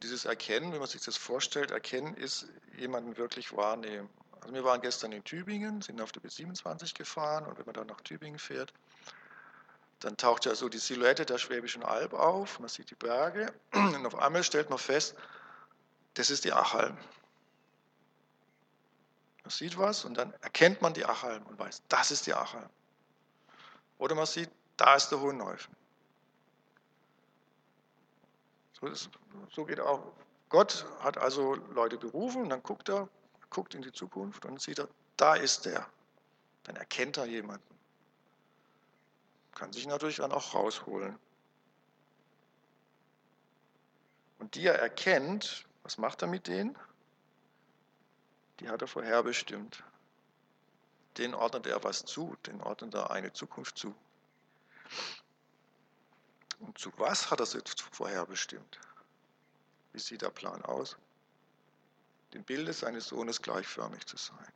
Dieses 0.02 0.25
Erkennen, 0.25 0.71
wenn 0.71 0.80
man 0.80 0.88
sich 0.88 1.04
das 1.04 1.17
vorstellt, 1.17 1.71
Erkennen 1.71 2.13
ist 2.15 2.47
jemanden 2.78 3.17
wirklich 3.17 3.56
wahrnehmen. 3.56 4.10
Also 4.41 4.54
wir 4.54 4.63
waren 4.63 4.82
gestern 4.82 5.12
in 5.12 5.23
Tübingen, 5.23 5.82
sind 5.82 5.99
auf 5.99 6.13
der 6.13 6.23
B27 6.23 6.95
gefahren 6.95 7.45
und 7.45 7.58
wenn 7.58 7.65
man 7.65 7.73
dann 7.75 7.88
nach 7.88 8.02
Tübingen 8.02 8.39
fährt, 8.39 8.73
dann 9.99 10.15
taucht 10.15 10.45
ja 10.45 10.56
so 10.56 10.69
die 10.69 10.78
Silhouette 10.78 11.25
der 11.25 11.38
Schwäbischen 11.38 11.84
Alb 11.84 12.13
auf, 12.13 12.60
man 12.60 12.69
sieht 12.69 12.89
die 12.89 12.95
Berge 12.95 13.54
und 13.73 14.06
auf 14.06 14.15
einmal 14.15 14.43
stellt 14.43 14.69
man 14.69 14.80
fest, 14.80 15.15
das 16.13 16.30
ist 16.30 16.45
die 16.45 16.54
Achalm. 16.54 16.97
Man 19.50 19.56
sieht 19.56 19.80
was 19.80 20.06
und 20.06 20.14
dann 20.14 20.32
erkennt 20.42 20.80
man 20.84 20.94
die 20.94 21.04
Achalm 21.04 21.42
und 21.48 21.58
weiß, 21.58 21.82
das 21.88 22.12
ist 22.12 22.28
die 22.28 22.36
Achalm. 22.36 22.70
Oder 23.98 24.14
man 24.14 24.28
sieht, 24.28 24.52
da 24.78 24.94
ist 24.94 25.10
der 25.10 25.20
Hoheneufen. 25.22 25.76
So, 28.80 28.94
so 29.52 29.66
geht 29.66 29.80
auch. 29.80 30.04
Gott 30.50 30.86
hat 31.00 31.18
also 31.18 31.56
Leute 31.56 31.98
berufen 31.98 32.44
und 32.44 32.50
dann 32.50 32.62
guckt 32.62 32.90
er, 32.90 33.10
guckt 33.50 33.74
in 33.74 33.82
die 33.82 33.92
Zukunft 33.92 34.46
und 34.46 34.62
sieht 34.62 34.78
er, 34.78 34.88
da 35.18 35.34
ist 35.34 35.66
der. 35.66 35.84
Dann 36.66 36.76
erkennt 36.76 37.18
er 37.18 37.26
jemanden. 37.26 37.76
Kann 39.56 39.74
sich 39.74 39.88
natürlich 39.88 40.18
dann 40.18 40.32
auch 40.32 40.54
rausholen. 40.54 41.18
Und 44.38 44.54
die 44.54 44.68
er 44.68 44.78
erkennt, 44.78 45.66
was 45.82 45.98
macht 45.98 46.22
er 46.22 46.28
mit 46.28 46.46
denen? 46.46 46.78
Die 48.60 48.69
hat 48.69 48.82
er 48.82 48.88
vorherbestimmt. 48.88 49.84
Den 51.17 51.34
ordnet 51.34 51.65
er 51.67 51.84
was 51.84 52.06
zu, 52.06 52.36
den 52.45 52.62
ordnet 52.62 52.93
er 52.93 53.12
eine 53.12 53.34
Zukunft 53.34 53.78
zu. 53.78 53.95
Und 56.60 56.78
zu 56.78 56.91
was 56.98 57.32
hat 57.32 57.39
er 57.39 57.45
sie 57.45 57.62
vorherbestimmt? 57.91 58.80
Wie 59.93 60.00
sieht 60.00 60.22
der 60.22 60.30
Plan 60.30 60.62
aus? 60.63 60.98
Dem 62.34 62.43
Bilde 62.43 62.74
seines 62.74 63.08
Sohnes 63.08 63.41
gleichförmig 63.41 64.06
zu 64.06 64.17
sein. 64.17 64.52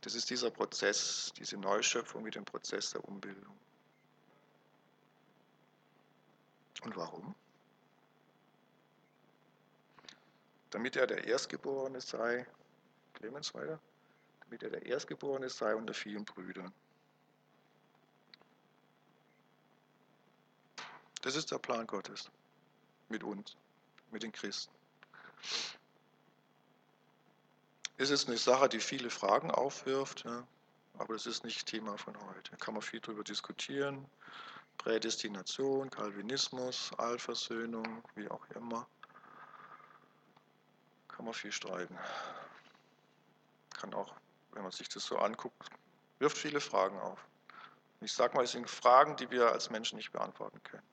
Das 0.00 0.14
ist 0.14 0.30
dieser 0.30 0.50
Prozess, 0.50 1.32
diese 1.36 1.56
Neuschöpfung 1.56 2.22
mit 2.22 2.34
dem 2.34 2.44
Prozess 2.44 2.90
der 2.90 3.04
Umbildung. 3.04 3.58
Und 6.82 6.96
warum? 6.96 7.34
Damit 10.70 10.94
er 10.96 11.06
der 11.06 11.24
Erstgeborene 11.24 12.00
sei, 12.00 12.46
Clemens 13.26 13.52
weiter, 13.54 13.80
damit 14.40 14.62
er 14.62 14.70
der 14.70 14.86
Erstgeborene 14.86 15.50
sei 15.50 15.74
unter 15.74 15.94
vielen 15.94 16.24
Brüdern. 16.24 16.72
Das 21.22 21.34
ist 21.34 21.50
der 21.50 21.58
Plan 21.58 21.88
Gottes 21.88 22.30
mit 23.08 23.24
uns, 23.24 23.56
mit 24.12 24.22
den 24.22 24.30
Christen. 24.30 24.72
Es 27.96 28.10
ist 28.10 28.28
eine 28.28 28.36
Sache, 28.36 28.68
die 28.68 28.78
viele 28.78 29.10
Fragen 29.10 29.50
aufwirft, 29.50 30.22
ja, 30.24 30.46
aber 30.98 31.14
das 31.14 31.26
ist 31.26 31.42
nicht 31.42 31.66
Thema 31.66 31.98
von 31.98 32.16
heute. 32.28 32.52
Da 32.52 32.56
kann 32.58 32.74
man 32.74 32.82
viel 32.82 33.00
darüber 33.00 33.24
diskutieren. 33.24 34.08
Prädestination, 34.78 35.90
Calvinismus, 35.90 36.92
Allversöhnung, 36.96 38.04
wie 38.14 38.28
auch 38.28 38.48
immer. 38.50 38.86
Kann 41.08 41.24
man 41.24 41.34
viel 41.34 41.50
streiten. 41.50 41.98
Kann 43.78 43.94
auch, 43.94 44.14
wenn 44.52 44.62
man 44.62 44.72
sich 44.72 44.88
das 44.88 45.04
so 45.04 45.18
anguckt, 45.18 45.68
wirft 46.18 46.38
viele 46.38 46.60
Fragen 46.60 46.98
auf. 47.00 47.26
Ich 48.00 48.12
sage 48.12 48.36
mal, 48.36 48.44
es 48.44 48.52
sind 48.52 48.68
Fragen, 48.68 49.16
die 49.16 49.30
wir 49.30 49.52
als 49.52 49.70
Menschen 49.70 49.96
nicht 49.96 50.12
beantworten 50.12 50.62
können. 50.62 50.86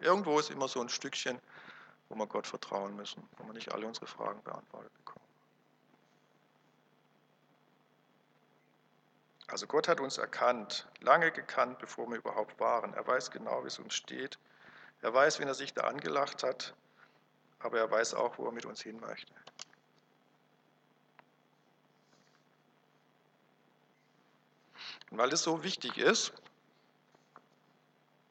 Irgendwo 0.00 0.38
ist 0.38 0.50
immer 0.50 0.68
so 0.68 0.80
ein 0.80 0.88
Stückchen, 0.88 1.40
wo 2.08 2.14
wir 2.16 2.26
Gott 2.26 2.46
vertrauen 2.46 2.94
müssen, 2.94 3.26
wo 3.38 3.46
wir 3.46 3.54
nicht 3.54 3.72
alle 3.72 3.86
unsere 3.86 4.06
Fragen 4.06 4.42
beantwortet 4.42 4.92
bekommen. 4.94 5.24
Also 9.48 9.66
Gott 9.66 9.88
hat 9.88 10.00
uns 10.00 10.18
erkannt, 10.18 10.88
lange 11.00 11.30
gekannt, 11.30 11.78
bevor 11.78 12.08
wir 12.10 12.18
überhaupt 12.18 12.58
waren. 12.58 12.94
Er 12.94 13.06
weiß 13.06 13.30
genau, 13.30 13.62
wie 13.62 13.68
es 13.68 13.78
uns 13.78 13.94
steht. 13.94 14.38
Er 15.02 15.14
weiß, 15.14 15.38
wen 15.38 15.48
er 15.48 15.54
sich 15.54 15.72
da 15.72 15.82
angelacht 15.82 16.42
hat, 16.42 16.74
aber 17.60 17.78
er 17.78 17.90
weiß 17.90 18.14
auch, 18.14 18.38
wo 18.38 18.46
er 18.46 18.52
mit 18.52 18.66
uns 18.66 18.82
hin 18.82 18.98
möchte. 19.00 19.32
Und 25.10 25.18
weil 25.18 25.30
das 25.30 25.42
so 25.42 25.62
wichtig 25.62 25.98
ist, 25.98 26.32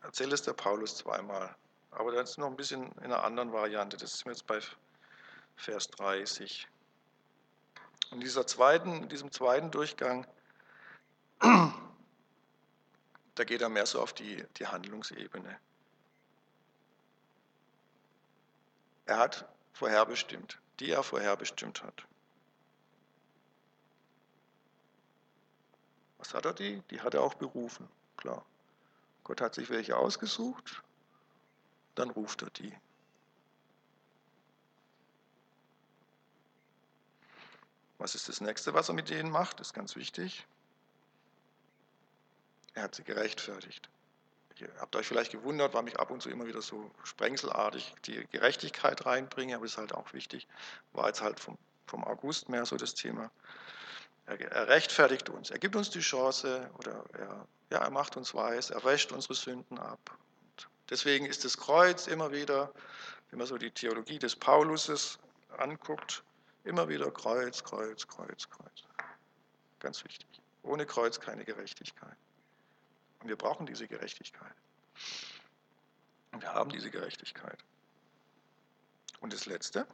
erzählt 0.01 0.33
es 0.33 0.43
der 0.43 0.53
Paulus 0.53 0.97
zweimal. 0.97 1.55
Aber 1.91 2.11
das 2.11 2.31
ist 2.31 2.37
noch 2.37 2.47
ein 2.47 2.57
bisschen 2.57 2.91
in 2.93 3.05
einer 3.05 3.23
anderen 3.23 3.53
Variante. 3.53 3.97
Das 3.97 4.13
ist 4.13 4.25
jetzt 4.25 4.47
bei 4.47 4.59
Vers 5.55 5.87
30. 5.89 6.67
In 8.11 8.19
dieser 8.19 8.45
zweiten, 8.45 9.03
in 9.03 9.09
diesem 9.09 9.31
zweiten 9.31 9.71
Durchgang, 9.71 10.27
da 11.39 13.43
geht 13.43 13.61
er 13.61 13.69
mehr 13.69 13.85
so 13.85 14.01
auf 14.01 14.13
die, 14.13 14.43
die 14.57 14.67
Handlungsebene. 14.67 15.57
Er 19.05 19.17
hat 19.17 19.47
vorherbestimmt, 19.73 20.59
die 20.79 20.91
er 20.91 21.03
vorherbestimmt 21.03 21.83
hat. 21.83 22.05
Was 26.25 26.33
hat 26.33 26.45
er 26.45 26.53
die? 26.53 26.81
Die 26.89 27.01
hat 27.01 27.13
er 27.13 27.21
auch 27.21 27.35
berufen, 27.35 27.87
klar. 28.17 28.43
Gott 29.23 29.41
hat 29.41 29.53
sich 29.53 29.69
welche 29.69 29.95
ausgesucht, 29.95 30.81
dann 31.93 32.09
ruft 32.09 32.41
er 32.41 32.49
die. 32.49 32.75
Was 37.99 38.15
ist 38.15 38.27
das 38.27 38.41
nächste, 38.41 38.73
was 38.73 38.89
er 38.89 38.95
mit 38.95 39.09
denen 39.09 39.29
macht? 39.29 39.59
Das 39.59 39.67
ist 39.67 39.73
ganz 39.73 39.95
wichtig. 39.95 40.47
Er 42.73 42.83
hat 42.83 42.95
sie 42.95 43.03
gerechtfertigt. 43.03 43.87
Ihr 44.57 44.69
habt 44.79 44.95
euch 44.95 45.07
vielleicht 45.07 45.31
gewundert, 45.31 45.73
warum 45.73 45.87
ich 45.87 45.99
ab 45.99 46.09
und 46.09 46.21
zu 46.21 46.29
immer 46.29 46.47
wieder 46.47 46.61
so 46.61 46.89
sprengselartig 47.03 47.93
die 48.05 48.25
Gerechtigkeit 48.31 49.05
reinbringe, 49.05 49.55
aber 49.55 49.65
ist 49.65 49.77
halt 49.77 49.93
auch 49.93 50.11
wichtig. 50.13 50.47
War 50.93 51.07
jetzt 51.07 51.21
halt 51.21 51.39
vom, 51.39 51.57
vom 51.85 52.03
August 52.03 52.49
mehr 52.49 52.65
so 52.65 52.77
das 52.77 52.95
Thema. 52.95 53.29
Er, 54.27 54.39
er, 54.39 54.67
rechtfertigt 54.67 55.29
uns, 55.29 55.51
er 55.51 55.59
gibt 55.59 55.75
uns 55.75 55.89
die 55.89 55.99
Chance 55.99 56.69
oder 56.79 57.03
er, 57.13 57.47
ja, 57.69 57.79
er 57.79 57.91
macht 57.91 58.17
uns 58.17 58.33
weiß, 58.33 58.71
er 58.71 58.83
wäscht 58.83 59.11
unsere 59.11 59.35
Sünden 59.35 59.77
ab. 59.77 60.17
Und 60.41 60.67
deswegen 60.89 61.25
ist 61.25 61.45
das 61.45 61.57
Kreuz 61.57 62.07
immer 62.07 62.31
wieder, 62.31 62.71
wenn 63.29 63.39
man 63.39 63.47
so 63.47 63.57
die 63.57 63.71
Theologie 63.71 64.17
des 64.17 64.35
Pauluses 64.35 65.19
anguckt, 65.57 66.23
immer 66.63 66.89
wieder 66.89 67.11
Kreuz, 67.11 67.63
Kreuz, 67.63 68.07
Kreuz, 68.07 68.49
Kreuz. 68.49 68.83
Ganz 69.79 70.03
wichtig. 70.03 70.27
Ohne 70.63 70.85
Kreuz 70.85 71.19
keine 71.19 71.45
Gerechtigkeit. 71.45 72.17
Und 73.19 73.29
wir 73.29 73.35
brauchen 73.35 73.65
diese 73.65 73.87
Gerechtigkeit. 73.87 74.55
Und 76.31 76.41
wir 76.41 76.53
haben 76.53 76.71
diese 76.71 76.89
Gerechtigkeit. 76.89 77.63
Und 79.19 79.31
das 79.31 79.45
Letzte, 79.45 79.87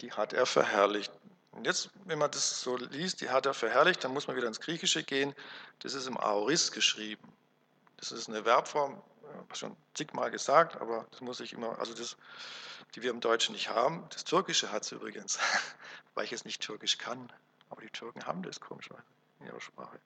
die 0.00 0.12
hat 0.12 0.32
er 0.32 0.46
verherrlicht. 0.46 1.12
Und 1.52 1.66
jetzt, 1.66 1.90
wenn 2.06 2.18
man 2.18 2.30
das 2.30 2.62
so 2.62 2.76
liest, 2.76 3.20
die 3.20 3.30
hat 3.30 3.46
er 3.46 3.54
verherrlicht, 3.54 4.02
dann 4.02 4.12
muss 4.12 4.26
man 4.26 4.36
wieder 4.36 4.48
ins 4.48 4.60
Griechische 4.60 5.02
gehen. 5.02 5.34
Das 5.80 5.94
ist 5.94 6.06
im 6.06 6.18
Aoris 6.18 6.72
geschrieben. 6.72 7.32
Das 7.98 8.10
ist 8.10 8.28
eine 8.28 8.44
Verbform, 8.44 9.00
schon 9.54 9.76
zigmal 9.94 10.30
gesagt, 10.30 10.80
aber 10.80 11.06
das 11.10 11.20
muss 11.20 11.40
ich 11.40 11.52
immer, 11.52 11.78
also 11.78 11.94
das, 11.94 12.16
die 12.94 13.02
wir 13.02 13.10
im 13.10 13.20
Deutschen 13.20 13.52
nicht 13.52 13.68
haben. 13.68 14.04
Das 14.10 14.24
Türkische 14.24 14.72
hat 14.72 14.82
es 14.82 14.92
übrigens, 14.92 15.38
weil 16.14 16.24
ich 16.24 16.32
es 16.32 16.44
nicht 16.44 16.60
Türkisch 16.60 16.98
kann. 16.98 17.32
Aber 17.70 17.80
die 17.80 17.90
Türken 17.90 18.26
haben 18.26 18.42
das 18.42 18.60
komischerweise 18.60 19.06
in 19.40 19.46
ihrer 19.46 19.60
Sprache. 19.60 19.98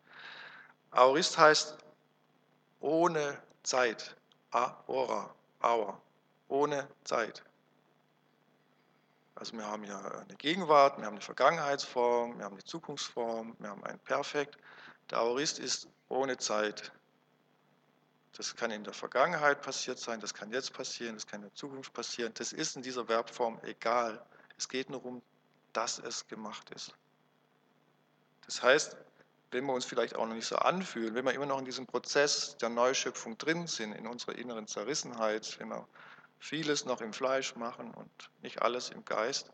Aorist 0.90 1.38
heißt 1.38 1.76
ohne 2.80 3.40
Zeit. 3.62 4.16
Aora, 4.50 5.34
Aor, 5.60 6.00
ohne 6.48 6.88
Zeit. 7.04 7.42
Also 9.36 9.52
wir 9.52 9.66
haben 9.66 9.84
ja 9.84 10.00
eine 10.00 10.34
Gegenwart, 10.36 10.96
wir 10.98 11.04
haben 11.04 11.14
eine 11.14 11.20
Vergangenheitsform, 11.20 12.38
wir 12.38 12.44
haben 12.46 12.54
eine 12.54 12.64
Zukunftsform, 12.64 13.54
wir 13.58 13.68
haben 13.68 13.84
ein 13.84 13.98
Perfekt. 14.00 14.56
Der 15.10 15.18
Aorist 15.18 15.58
ist 15.58 15.88
ohne 16.08 16.38
Zeit. 16.38 16.90
Das 18.32 18.56
kann 18.56 18.70
in 18.70 18.82
der 18.82 18.94
Vergangenheit 18.94 19.60
passiert 19.60 19.98
sein, 19.98 20.20
das 20.20 20.32
kann 20.32 20.50
jetzt 20.52 20.72
passieren, 20.72 21.14
das 21.14 21.26
kann 21.26 21.40
in 21.42 21.48
der 21.48 21.54
Zukunft 21.54 21.92
passieren. 21.92 22.32
Das 22.34 22.52
ist 22.52 22.76
in 22.76 22.82
dieser 22.82 23.06
Verbform 23.06 23.60
egal. 23.62 24.24
Es 24.56 24.68
geht 24.68 24.88
nur 24.88 25.04
um, 25.04 25.22
dass 25.74 25.98
es 25.98 26.26
gemacht 26.26 26.70
ist. 26.70 26.94
Das 28.46 28.62
heißt, 28.62 28.96
wenn 29.50 29.66
wir 29.66 29.74
uns 29.74 29.84
vielleicht 29.84 30.16
auch 30.16 30.26
noch 30.26 30.34
nicht 30.34 30.46
so 30.46 30.56
anfühlen, 30.56 31.14
wenn 31.14 31.26
wir 31.26 31.34
immer 31.34 31.46
noch 31.46 31.58
in 31.58 31.64
diesem 31.66 31.86
Prozess 31.86 32.56
der 32.56 32.70
Neuschöpfung 32.70 33.36
drin 33.36 33.66
sind, 33.66 33.92
in 33.92 34.06
unserer 34.06 34.36
inneren 34.36 34.66
Zerrissenheit, 34.66 35.58
wenn 35.58 35.68
wir 35.68 35.86
vieles 36.38 36.84
noch 36.84 37.00
im 37.00 37.12
Fleisch 37.12 37.56
machen 37.56 37.92
und 37.92 38.30
nicht 38.42 38.62
alles 38.62 38.90
im 38.90 39.04
Geist, 39.04 39.50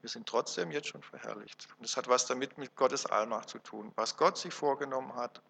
wir 0.00 0.10
sind 0.10 0.28
trotzdem 0.28 0.70
jetzt 0.70 0.88
schon 0.88 1.02
verherrlicht. 1.02 1.66
Und 1.78 1.84
das 1.86 1.96
hat 1.96 2.08
was 2.08 2.26
damit 2.26 2.58
mit 2.58 2.76
Gottes 2.76 3.06
Allmacht 3.06 3.48
zu 3.48 3.58
tun. 3.58 3.90
Was 3.96 4.18
Gott 4.18 4.36
sich 4.36 4.52
vorgenommen 4.52 5.14
hat, 5.14 5.40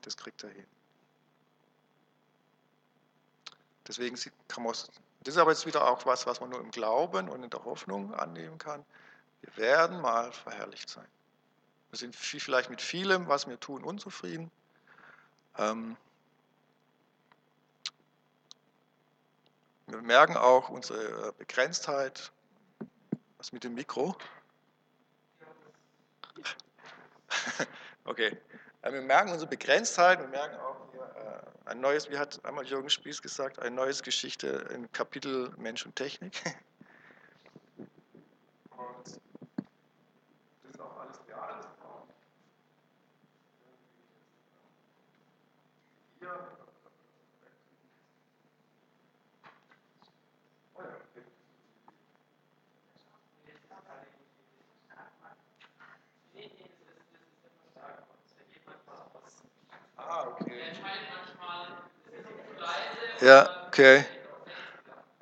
das 0.00 0.16
kriegt 0.16 0.42
er 0.42 0.50
hin. 0.50 0.66
Deswegen 3.86 4.18
kann 4.48 4.62
man, 4.62 4.72
das 4.72 4.88
ist 5.34 5.36
aber 5.36 5.50
jetzt 5.50 5.66
wieder 5.66 5.86
auch 5.86 6.06
was, 6.06 6.26
was 6.26 6.40
man 6.40 6.50
nur 6.50 6.60
im 6.60 6.70
Glauben 6.70 7.28
und 7.28 7.42
in 7.42 7.50
der 7.50 7.64
Hoffnung 7.64 8.14
annehmen 8.14 8.58
kann. 8.58 8.84
Wir 9.42 9.56
werden 9.56 10.00
mal 10.00 10.32
verherrlicht 10.32 10.88
sein. 10.88 11.08
Wir 11.90 11.98
sind 11.98 12.16
vielleicht 12.16 12.70
mit 12.70 12.82
vielem, 12.82 13.28
was 13.28 13.48
wir 13.48 13.60
tun, 13.60 13.84
unzufrieden. 13.84 14.50
Ähm, 15.56 15.96
wir 19.88 20.02
merken 20.02 20.36
auch 20.36 20.68
unsere 20.68 21.32
Begrenztheit. 21.34 22.30
Was 23.38 23.52
mit 23.52 23.64
dem 23.64 23.74
Mikro? 23.74 24.16
Okay. 28.04 28.34
Wir 28.82 29.02
merken 29.02 29.30
unsere 29.32 29.50
Begrenztheit, 29.50 30.18
wir 30.18 30.28
merken 30.28 30.56
auch 30.60 30.90
hier 30.92 31.02
äh, 31.66 31.70
ein 31.70 31.78
neues, 31.78 32.08
wie 32.08 32.16
hat 32.16 32.42
einmal 32.42 32.64
Jürgen 32.64 32.88
Spieß 32.88 33.20
gesagt, 33.20 33.58
ein 33.58 33.74
neues 33.74 34.02
Geschichte 34.02 34.66
im 34.72 34.90
Kapitel 34.92 35.52
Mensch 35.58 35.84
und 35.84 35.94
Technik. 35.94 36.42
Ja, 63.20 63.66
okay. 63.66 64.04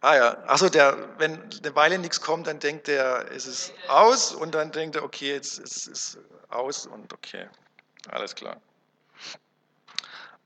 Ah 0.02 0.14
ja, 0.14 0.44
achso, 0.46 0.68
der, 0.68 1.18
wenn 1.18 1.42
eine 1.42 1.74
Weile 1.74 1.98
nichts 1.98 2.20
kommt, 2.20 2.46
dann 2.46 2.58
denkt 2.58 2.88
er, 2.88 3.30
es 3.32 3.46
ist 3.46 3.72
aus 3.88 4.32
und 4.32 4.54
dann 4.54 4.70
denkt 4.70 4.96
er, 4.96 5.02
okay, 5.02 5.32
jetzt 5.32 5.58
ist 5.58 5.88
es 5.88 6.18
aus 6.48 6.86
und 6.86 7.12
okay, 7.12 7.48
alles 8.08 8.34
klar. 8.34 8.60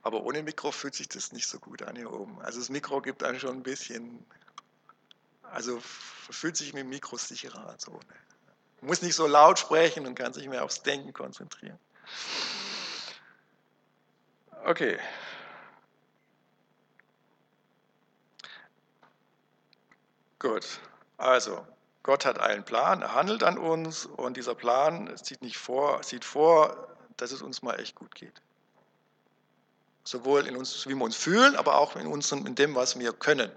Aber 0.03 0.23
ohne 0.23 0.43
Mikro 0.43 0.71
fühlt 0.71 0.95
sich 0.95 1.09
das 1.09 1.33
nicht 1.33 1.47
so 1.47 1.59
gut 1.59 1.83
an 1.83 1.97
hier 1.97 2.11
oben. 2.11 2.41
Also 2.41 2.59
das 2.59 2.71
Mikro 2.71 3.03
gibt 3.03 3.23
einem 3.23 3.39
schon 3.39 3.57
ein 3.57 3.63
bisschen, 3.63 4.25
also 5.43 5.79
fühlt 5.81 6.57
sich 6.57 6.73
mit 6.73 6.85
dem 6.85 6.89
Mikro 6.89 7.17
sicherer 7.19 7.69
als 7.69 7.87
ohne. 7.89 8.01
Muss 8.81 9.03
nicht 9.03 9.15
so 9.15 9.27
laut 9.27 9.59
sprechen 9.59 10.07
und 10.07 10.15
kann 10.15 10.33
sich 10.33 10.49
mehr 10.49 10.65
aufs 10.65 10.83
Denken 10.83 11.13
konzentrieren. 11.13 11.79
Okay. 14.65 14.99
Gut, 20.41 20.81
also 21.19 21.67
Gott 22.03 22.25
hat 22.25 22.41
einen 22.41 22.65
Plan, 22.65 23.03
er 23.03 23.15
handelt 23.15 23.43
an 23.43 23.59
uns 23.59 24.07
und 24.07 24.39
dieser 24.39 24.55
Plan 24.55 25.15
sieht, 25.23 25.43
nicht 25.43 25.59
vor, 25.59 26.03
sieht 26.03 26.25
vor, 26.25 26.89
dass 27.19 27.31
es 27.31 27.43
uns 27.43 27.61
mal 27.61 27.79
echt 27.79 27.95
gut 27.95 28.15
geht. 28.15 28.41
Sowohl 30.03 30.47
in 30.47 30.57
uns, 30.57 30.87
wie 30.87 30.95
wir 30.95 31.05
uns 31.05 31.15
fühlen, 31.15 31.57
aber 31.57 31.77
auch 31.77 31.95
in, 31.95 32.07
uns, 32.07 32.33
in 32.33 32.55
dem, 32.55 32.75
was 32.75 32.99
wir 32.99 33.13
können. 33.13 33.53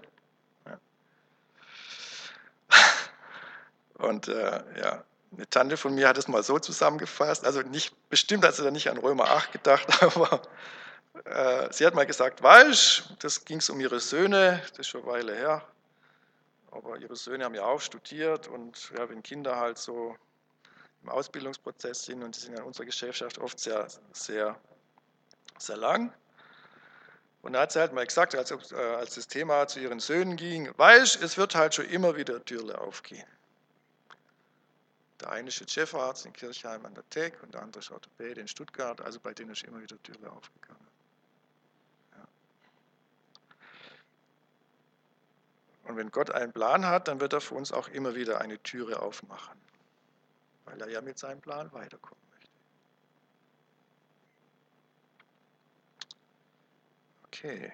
Und 3.94 4.28
äh, 4.28 4.62
ja, 4.78 5.04
eine 5.32 5.48
Tante 5.48 5.78
von 5.78 5.94
mir 5.94 6.06
hat 6.06 6.18
es 6.18 6.28
mal 6.28 6.42
so 6.42 6.58
zusammengefasst, 6.58 7.46
also 7.46 7.62
nicht 7.62 7.94
bestimmt 8.10 8.44
hat 8.44 8.56
sie 8.56 8.62
da 8.62 8.70
nicht 8.70 8.90
an 8.90 8.98
Römer 8.98 9.30
8 9.30 9.52
gedacht, 9.52 10.02
aber 10.02 10.42
äh, 11.24 11.72
sie 11.72 11.86
hat 11.86 11.94
mal 11.94 12.04
gesagt, 12.04 12.42
weißt, 12.42 13.14
das 13.20 13.46
ging 13.46 13.58
es 13.58 13.70
um 13.70 13.80
ihre 13.80 14.00
Söhne, 14.00 14.62
das 14.68 14.80
ist 14.80 14.88
schon 14.88 15.02
eine 15.04 15.12
Weile 15.12 15.34
her, 15.34 15.66
aber 16.74 16.98
ihre 16.98 17.16
Söhne 17.16 17.44
haben 17.44 17.54
ja 17.54 17.64
auch 17.64 17.80
studiert 17.80 18.48
und 18.48 18.90
ja, 18.96 19.08
wenn 19.08 19.22
Kinder 19.22 19.56
halt 19.56 19.78
so 19.78 20.16
im 21.02 21.08
Ausbildungsprozess 21.08 22.04
sind 22.04 22.22
und 22.22 22.36
die 22.36 22.40
sind 22.40 22.58
in 22.58 22.64
unserer 22.64 22.86
Gesellschaft 22.86 23.38
oft 23.38 23.58
sehr, 23.58 23.86
sehr, 24.12 24.58
sehr 25.58 25.76
lang. 25.76 26.12
Und 27.42 27.52
da 27.52 27.60
hat 27.60 27.72
sie 27.72 27.80
halt 27.80 27.92
mal 27.92 28.06
gesagt, 28.06 28.34
als, 28.34 28.50
äh, 28.72 28.74
als 28.74 29.16
das 29.16 29.28
Thema 29.28 29.66
zu 29.68 29.78
ihren 29.78 30.00
Söhnen 30.00 30.36
ging, 30.36 30.72
weißt, 30.78 31.22
es 31.22 31.36
wird 31.36 31.54
halt 31.54 31.74
schon 31.74 31.84
immer 31.86 32.16
wieder 32.16 32.42
Türle 32.44 32.78
aufgehen. 32.80 33.26
Der 35.20 35.30
eine 35.30 35.48
ist 35.48 35.70
Chefarzt 35.70 36.26
in 36.26 36.32
Kirchheim 36.32 36.84
an 36.86 36.94
der 36.94 37.08
Tech 37.10 37.34
und 37.42 37.54
der 37.54 37.62
andere 37.62 37.80
ist 37.80 37.90
Orthopäde 37.90 38.40
in 38.40 38.48
Stuttgart. 38.48 39.00
Also 39.00 39.20
bei 39.20 39.34
denen 39.34 39.50
ist 39.50 39.62
immer 39.62 39.80
wieder 39.80 40.02
Türe 40.02 40.30
aufgegangen. 40.32 40.83
Und 45.84 45.96
wenn 45.96 46.10
Gott 46.10 46.30
einen 46.30 46.52
Plan 46.52 46.86
hat, 46.86 47.08
dann 47.08 47.20
wird 47.20 47.32
er 47.32 47.40
für 47.40 47.54
uns 47.54 47.72
auch 47.72 47.88
immer 47.88 48.14
wieder 48.14 48.40
eine 48.40 48.62
Türe 48.62 49.00
aufmachen, 49.00 49.58
weil 50.64 50.80
er 50.80 50.88
ja 50.88 51.00
mit 51.00 51.18
seinem 51.18 51.40
Plan 51.40 51.72
weiterkommen 51.72 52.24
möchte. 52.32 52.50
Okay. 57.26 57.72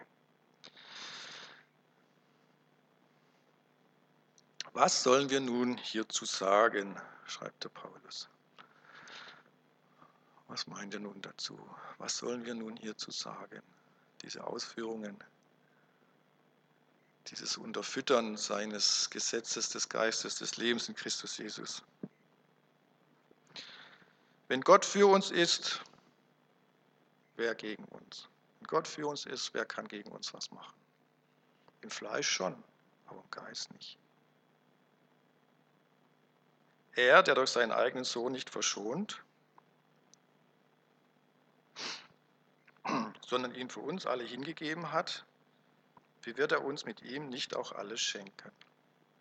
Was 4.73 5.03
sollen 5.03 5.31
wir 5.31 5.41
nun 5.41 5.77
hierzu 5.77 6.25
sagen, 6.25 7.01
schreibt 7.27 7.65
der 7.65 7.69
Paulus. 7.71 8.29
Was 10.49 10.67
meint 10.67 10.95
er 10.95 11.01
nun 11.01 11.23
dazu? 11.23 11.59
Was 11.99 12.19
sollen 12.19 12.45
wir 12.45 12.55
nun 12.55 12.77
hierzu 12.77 13.11
sagen? 13.11 13.63
Diese 14.23 14.45
Ausführungen, 14.45 15.17
dieses 17.29 17.57
Unterfüttern 17.57 18.37
seines 18.37 19.11
Gesetzes 19.11 19.69
des 19.69 19.89
Geistes 19.89 20.37
des 20.37 20.57
Lebens 20.57 20.89
in 20.89 20.95
Christus 20.95 21.39
Jesus. 21.39 21.83
Wenn 24.49 24.63
Gott 24.63 24.85
für 24.85 25.07
uns 25.07 25.31
ist, 25.31 25.81
wer 27.37 27.55
gegen 27.55 27.85
uns? 27.85 28.29
Wenn 28.59 28.67
Gott 28.67 28.89
für 28.89 29.07
uns 29.07 29.27
ist, 29.27 29.55
wer 29.55 29.65
kann 29.65 29.87
gegen 29.87 30.11
uns 30.11 30.35
was 30.35 30.51
machen? 30.51 30.75
Im 31.83 31.91
Fleisch 31.91 32.29
schon, 32.29 32.63
aber 33.07 33.23
im 33.23 33.31
Geist 33.31 33.73
nicht. 33.73 33.97
Er, 36.97 37.23
der 37.23 37.35
durch 37.35 37.51
seinen 37.51 37.73
eigenen 37.73 38.05
Sohn 38.05 38.33
nicht 38.33 38.51
verschont, 38.51 39.23
sondern 43.27 43.55
ihn 43.55 43.71
für 43.71 43.81
uns 43.81 44.07
alle 44.07 44.25
hingegeben 44.25 44.91
hat, 44.93 45.25
wie 46.23 46.37
wird 46.37 46.53
er 46.53 46.65
uns 46.65 46.85
mit 46.85 47.03
ihm 47.03 47.29
nicht 47.29 47.57
auch 47.57 47.73
alles 47.73 48.01
schenken? 48.01 48.51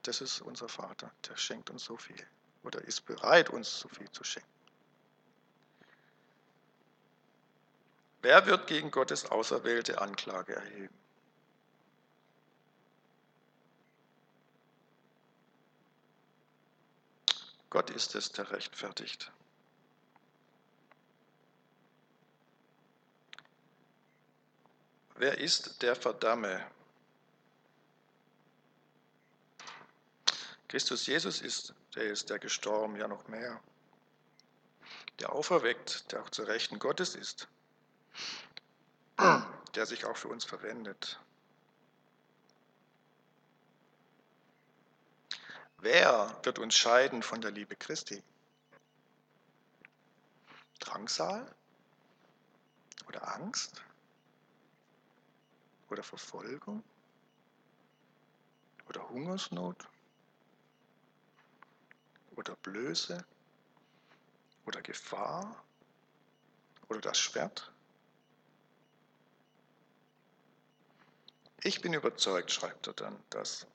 Das 0.04 0.22
ist 0.22 0.42
unser 0.42 0.70
Vater, 0.70 1.12
der 1.28 1.38
schenkt 1.38 1.70
uns 1.70 1.84
so 1.84 1.98
viel 1.98 2.28
oder 2.64 2.82
ist 2.82 3.06
bereit, 3.06 3.50
uns 3.50 3.80
so 3.80 3.90
viel 3.90 4.10
zu 4.12 4.24
schenken. 4.24 4.50
Wer 8.22 8.46
wird 8.46 8.68
gegen 8.68 8.92
Gottes 8.92 9.26
auserwählte 9.26 10.02
Anklage 10.02 10.56
erheben? 10.56 10.98
Gott 17.70 17.92
ist 17.92 18.16
es, 18.16 18.32
der 18.32 18.52
rechtfertigt. 18.52 19.32
Wer 25.16 25.38
ist 25.38 25.82
der 25.82 25.96
Verdamme? 25.96 26.66
Christus 30.70 31.08
Jesus 31.08 31.42
ist, 31.42 31.74
der 31.96 32.04
ist 32.04 32.30
der 32.30 32.38
gestorben, 32.38 32.96
ja 32.96 33.08
noch 33.08 33.28
mehr. 33.28 33.60
Der 35.20 35.34
auferweckt, 35.34 36.12
der 36.12 36.22
auch 36.22 36.30
zur 36.30 36.48
Rechten 36.48 36.78
Gottes 36.78 37.16
ist, 37.16 37.48
der 39.76 39.86
sich 39.88 40.06
auch 40.06 40.16
für 40.16 40.28
uns 40.28 40.46
verwendet. 40.46 41.20
Wer 45.80 46.40
wird 46.44 46.60
uns 46.60 46.76
scheiden 46.76 47.24
von 47.24 47.42
der 47.42 47.52
Liebe 47.52 47.76
Christi? 47.76 48.22
Drangsal? 50.80 51.56
Oder 53.08 53.36
Angst? 53.36 53.82
Oder 55.90 56.04
Verfolgung? 56.04 56.84
Oder 58.88 59.10
Hungersnot? 59.10 59.88
Oder 62.40 62.56
Blöße? 62.56 63.26
Oder 64.66 64.82
Gefahr? 64.82 65.62
Oder 66.88 67.02
das 67.02 67.20
Schwert? 67.20 67.70
Ich 71.64 71.82
bin 71.82 71.94
überzeugt, 71.94 72.50
schreibt 72.50 72.88
er 72.88 72.94
dann, 72.94 73.22
dass 73.30 73.68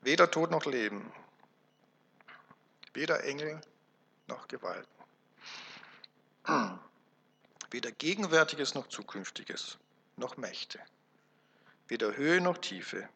weder 0.00 0.30
Tod 0.30 0.50
noch 0.50 0.64
Leben, 0.64 1.12
Weder 2.94 3.22
Engel 3.24 3.60
noch 4.26 4.48
Gewalten. 4.48 5.04
Weder 7.70 7.92
Gegenwärtiges 7.92 8.74
noch 8.74 8.88
Zukünftiges, 8.88 9.76
noch 10.16 10.38
Mächte. 10.38 10.80
Weder 11.88 12.16
Höhe 12.16 12.40
noch 12.40 12.56
Tiefe, 12.56 13.06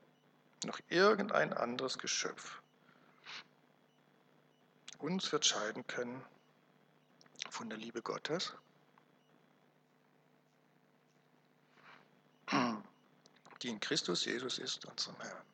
noch 0.67 0.79
irgendein 0.91 1.55
anderes 1.55 1.97
Geschöpf 1.97 2.62
uns 5.03 5.33
wird 5.33 5.45
scheiden 5.45 5.87
können 5.87 6.25
von 7.51 7.69
der 7.69 7.79
Liebe 7.79 8.03
Gottes, 8.03 8.55
die 13.63 13.69
in 13.69 13.81
Christus 13.81 14.25
Jesus 14.25 14.59
ist, 14.59 14.87
unserem 14.87 15.21
Herrn. 15.21 15.52